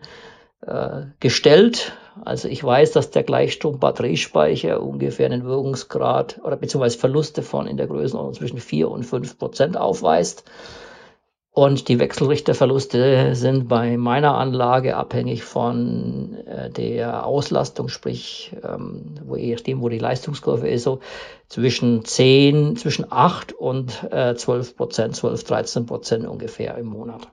[0.65, 1.93] äh, gestellt.
[2.25, 7.87] Also ich weiß, dass der Gleichstrom-Batteriespeicher ungefähr einen Wirkungsgrad oder beziehungsweise Verluste von in der
[7.87, 10.43] Größenordnung zwischen 4 und 5 Prozent aufweist.
[11.51, 19.35] Und die Wechselrichterverluste sind bei meiner Anlage abhängig von äh, der Auslastung, sprich, ähm, wo
[19.35, 20.99] je nachdem, wo die Leistungskurve ist, so
[21.47, 27.27] zwischen 10, zwischen 8 und äh, 12 Prozent, 12, 13 Prozent ungefähr im Monat.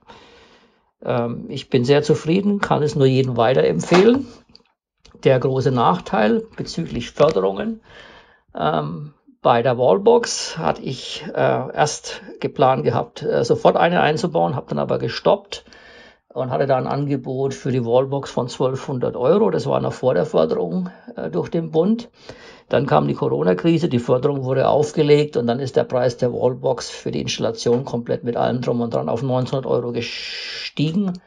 [1.05, 4.27] Ähm, ich bin sehr zufrieden, kann es nur jedem weiterempfehlen.
[5.25, 7.81] Der große Nachteil bezüglich Förderungen
[8.55, 9.13] ähm,
[9.47, 14.81] bei der Wallbox hatte ich äh, erst geplant gehabt, äh, sofort eine einzubauen, habe dann
[14.81, 15.65] aber gestoppt
[16.35, 19.51] und hatte da ein Angebot für die Wallbox von 1200 Euro.
[19.51, 22.11] Das war noch vor der Förderung äh, durch den Bund.
[22.69, 26.91] Dann kam die Corona-Krise, die Förderung wurde aufgelegt und dann ist der Preis der Wallbox
[26.91, 31.21] für die Installation komplett mit allem drum und dran auf 1900 Euro gestiegen.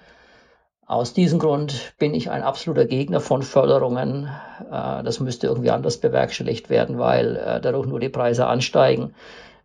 [0.89, 4.27] Aus diesem Grund bin ich ein absoluter Gegner von Förderungen.
[4.71, 9.13] Äh, das müsste irgendwie anders bewerkstelligt werden, weil äh, dadurch nur die Preise ansteigen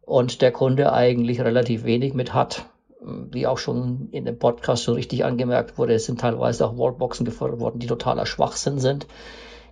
[0.05, 2.67] und der Kunde eigentlich relativ wenig mit hat.
[3.01, 7.25] Wie auch schon in dem Podcast so richtig angemerkt wurde, es sind teilweise auch Wallboxen
[7.25, 9.07] gefördert worden, die totaler Schwachsinn sind,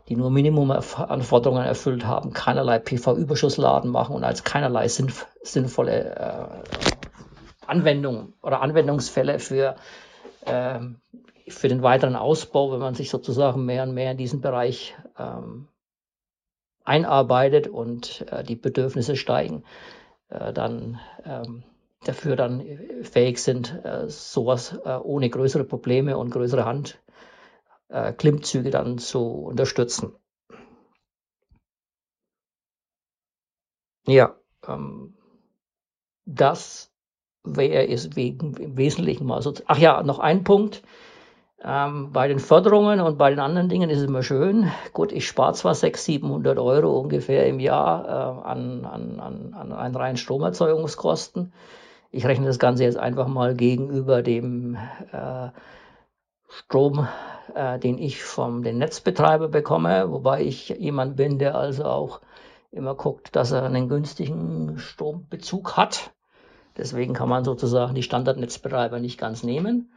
[0.09, 8.63] die nur Minimumanforderungen erfüllt haben, keinerlei PV-Überschussladen machen und als keinerlei sinnvolle äh, Anwendungen oder
[8.63, 9.77] Anwendungsfälle für
[10.47, 10.97] ähm,
[11.49, 15.69] für den weiteren Ausbau, wenn man sich sozusagen mehr und mehr in diesen Bereich ähm,
[16.85, 19.65] einarbeitet und äh, die Bedürfnisse steigen,
[20.29, 21.65] äh, dann ähm,
[22.05, 22.63] dafür dann
[23.03, 26.65] fähig sind, äh, sowas äh, ohne größere Probleme und größere
[27.89, 30.15] Handklimmzüge äh, dann zu unterstützen.
[34.07, 34.37] Ja,
[34.67, 35.15] ähm,
[36.25, 36.93] das
[37.45, 39.55] wäre es wegen, im Wesentlichen mal so.
[39.67, 40.83] Ach ja, noch ein Punkt.
[41.65, 44.71] Ähm, bei den Förderungen und bei den anderen Dingen ist es immer schön.
[44.93, 49.73] Gut, ich spare zwar 600, 700 Euro ungefähr im Jahr äh, an, an, an, an
[49.73, 51.53] einen reinen Stromerzeugungskosten.
[52.11, 54.77] Ich rechne das Ganze jetzt einfach mal gegenüber dem
[55.13, 55.51] äh,
[56.49, 57.07] Strom,
[57.55, 62.21] äh, den ich vom den Netzbetreiber bekomme, wobei ich jemand bin, der also auch
[62.73, 66.11] immer guckt, dass er einen günstigen Strombezug hat.
[66.77, 69.93] Deswegen kann man sozusagen die Standardnetzbetreiber nicht ganz nehmen.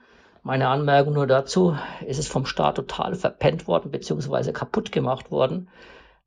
[0.48, 1.76] Meine Anmerkung nur dazu,
[2.06, 4.52] ist es vom Staat total verpennt worden bzw.
[4.52, 5.70] kaputt gemacht worden,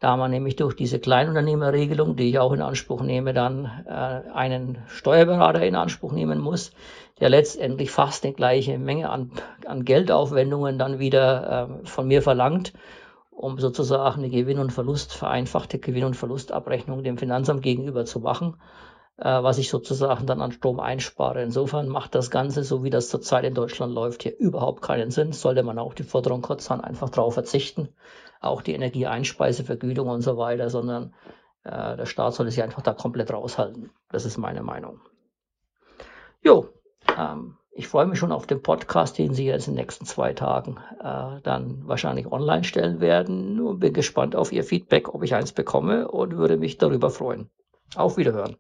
[0.00, 4.78] da man nämlich durch diese Kleinunternehmerregelung, die ich auch in Anspruch nehme, dann äh, einen
[4.88, 6.72] Steuerberater in Anspruch nehmen muss,
[7.20, 9.30] der letztendlich fast die gleiche Menge an,
[9.64, 12.72] an Geldaufwendungen dann wieder äh, von mir verlangt,
[13.30, 18.56] um sozusagen eine Gewinn- und Verlust, vereinfachte Gewinn- und Verlustabrechnung dem Finanzamt gegenüber zu machen,
[19.18, 21.42] was ich sozusagen dann an Strom einspare.
[21.42, 25.32] Insofern macht das Ganze, so wie das zurzeit in Deutschland läuft, hier überhaupt keinen Sinn.
[25.32, 27.88] Sollte man auch die Forderung kurz dann einfach darauf verzichten
[28.40, 31.14] auch die Energieeinspeisevergütung und so weiter, sondern
[31.64, 33.90] äh, der Staat soll sich einfach da komplett raushalten.
[34.10, 35.00] Das ist meine Meinung.
[36.42, 36.68] Jo,
[37.16, 40.32] ähm, ich freue mich schon auf den Podcast, den Sie jetzt in den nächsten zwei
[40.34, 45.34] Tagen äh, dann wahrscheinlich online stellen werden und bin gespannt auf Ihr Feedback, ob ich
[45.34, 47.50] eins bekomme und würde mich darüber freuen.
[47.94, 48.56] Auf Wiederhören.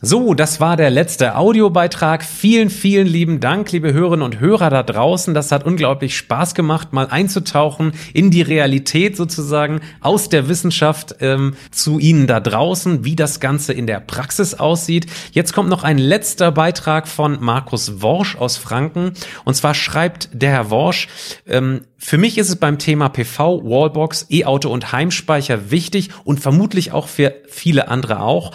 [0.00, 2.22] So, das war der letzte Audiobeitrag.
[2.22, 5.34] Vielen, vielen lieben Dank, liebe Hörerinnen und Hörer da draußen.
[5.34, 11.56] Das hat unglaublich Spaß gemacht, mal einzutauchen in die Realität sozusagen aus der Wissenschaft ähm,
[11.72, 15.06] zu Ihnen da draußen, wie das Ganze in der Praxis aussieht.
[15.32, 19.14] Jetzt kommt noch ein letzter Beitrag von Markus Worsch aus Franken.
[19.44, 21.08] Und zwar schreibt der Herr Worsch,
[21.44, 26.92] ähm, für mich ist es beim Thema PV, Wallbox, E-Auto und Heimspeicher wichtig und vermutlich
[26.92, 28.52] auch für viele andere auch,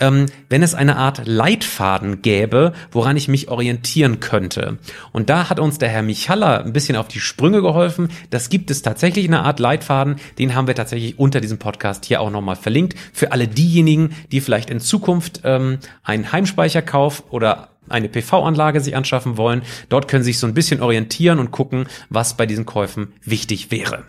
[0.00, 4.78] ähm, wenn es eine Art Leitfaden gäbe, woran ich mich orientieren könnte.
[5.12, 8.08] Und da hat uns der Herr Michala ein bisschen auf die Sprünge geholfen.
[8.30, 10.16] Das gibt es tatsächlich eine Art Leitfaden.
[10.38, 12.96] Den haben wir tatsächlich unter diesem Podcast hier auch nochmal verlinkt.
[13.12, 19.36] Für alle diejenigen, die vielleicht in Zukunft ähm, einen Heimspeicherkauf oder eine PV-Anlage sich anschaffen
[19.36, 19.62] wollen.
[19.88, 23.70] Dort können Sie sich so ein bisschen orientieren und gucken, was bei diesen Käufen wichtig
[23.70, 24.04] wäre.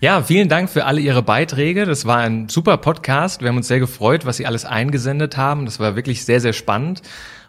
[0.00, 1.84] Ja, vielen Dank für alle Ihre Beiträge.
[1.84, 3.40] Das war ein super Podcast.
[3.40, 5.64] Wir haben uns sehr gefreut, was Sie alles eingesendet haben.
[5.64, 7.02] Das war wirklich sehr, sehr spannend.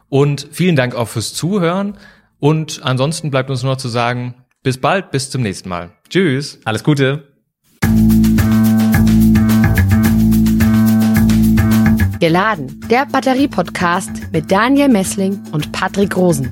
[0.10, 1.95] Und vielen Dank auch fürs Zuhören.
[2.39, 4.34] Und ansonsten bleibt uns nur noch zu sagen,
[4.64, 5.91] bis bald, bis zum nächsten Mal.
[6.10, 6.60] Tschüss.
[6.66, 7.28] Alles Gute.
[12.20, 16.52] Geladen, der Batterie-Podcast mit Daniel Messling und Patrick Rosen.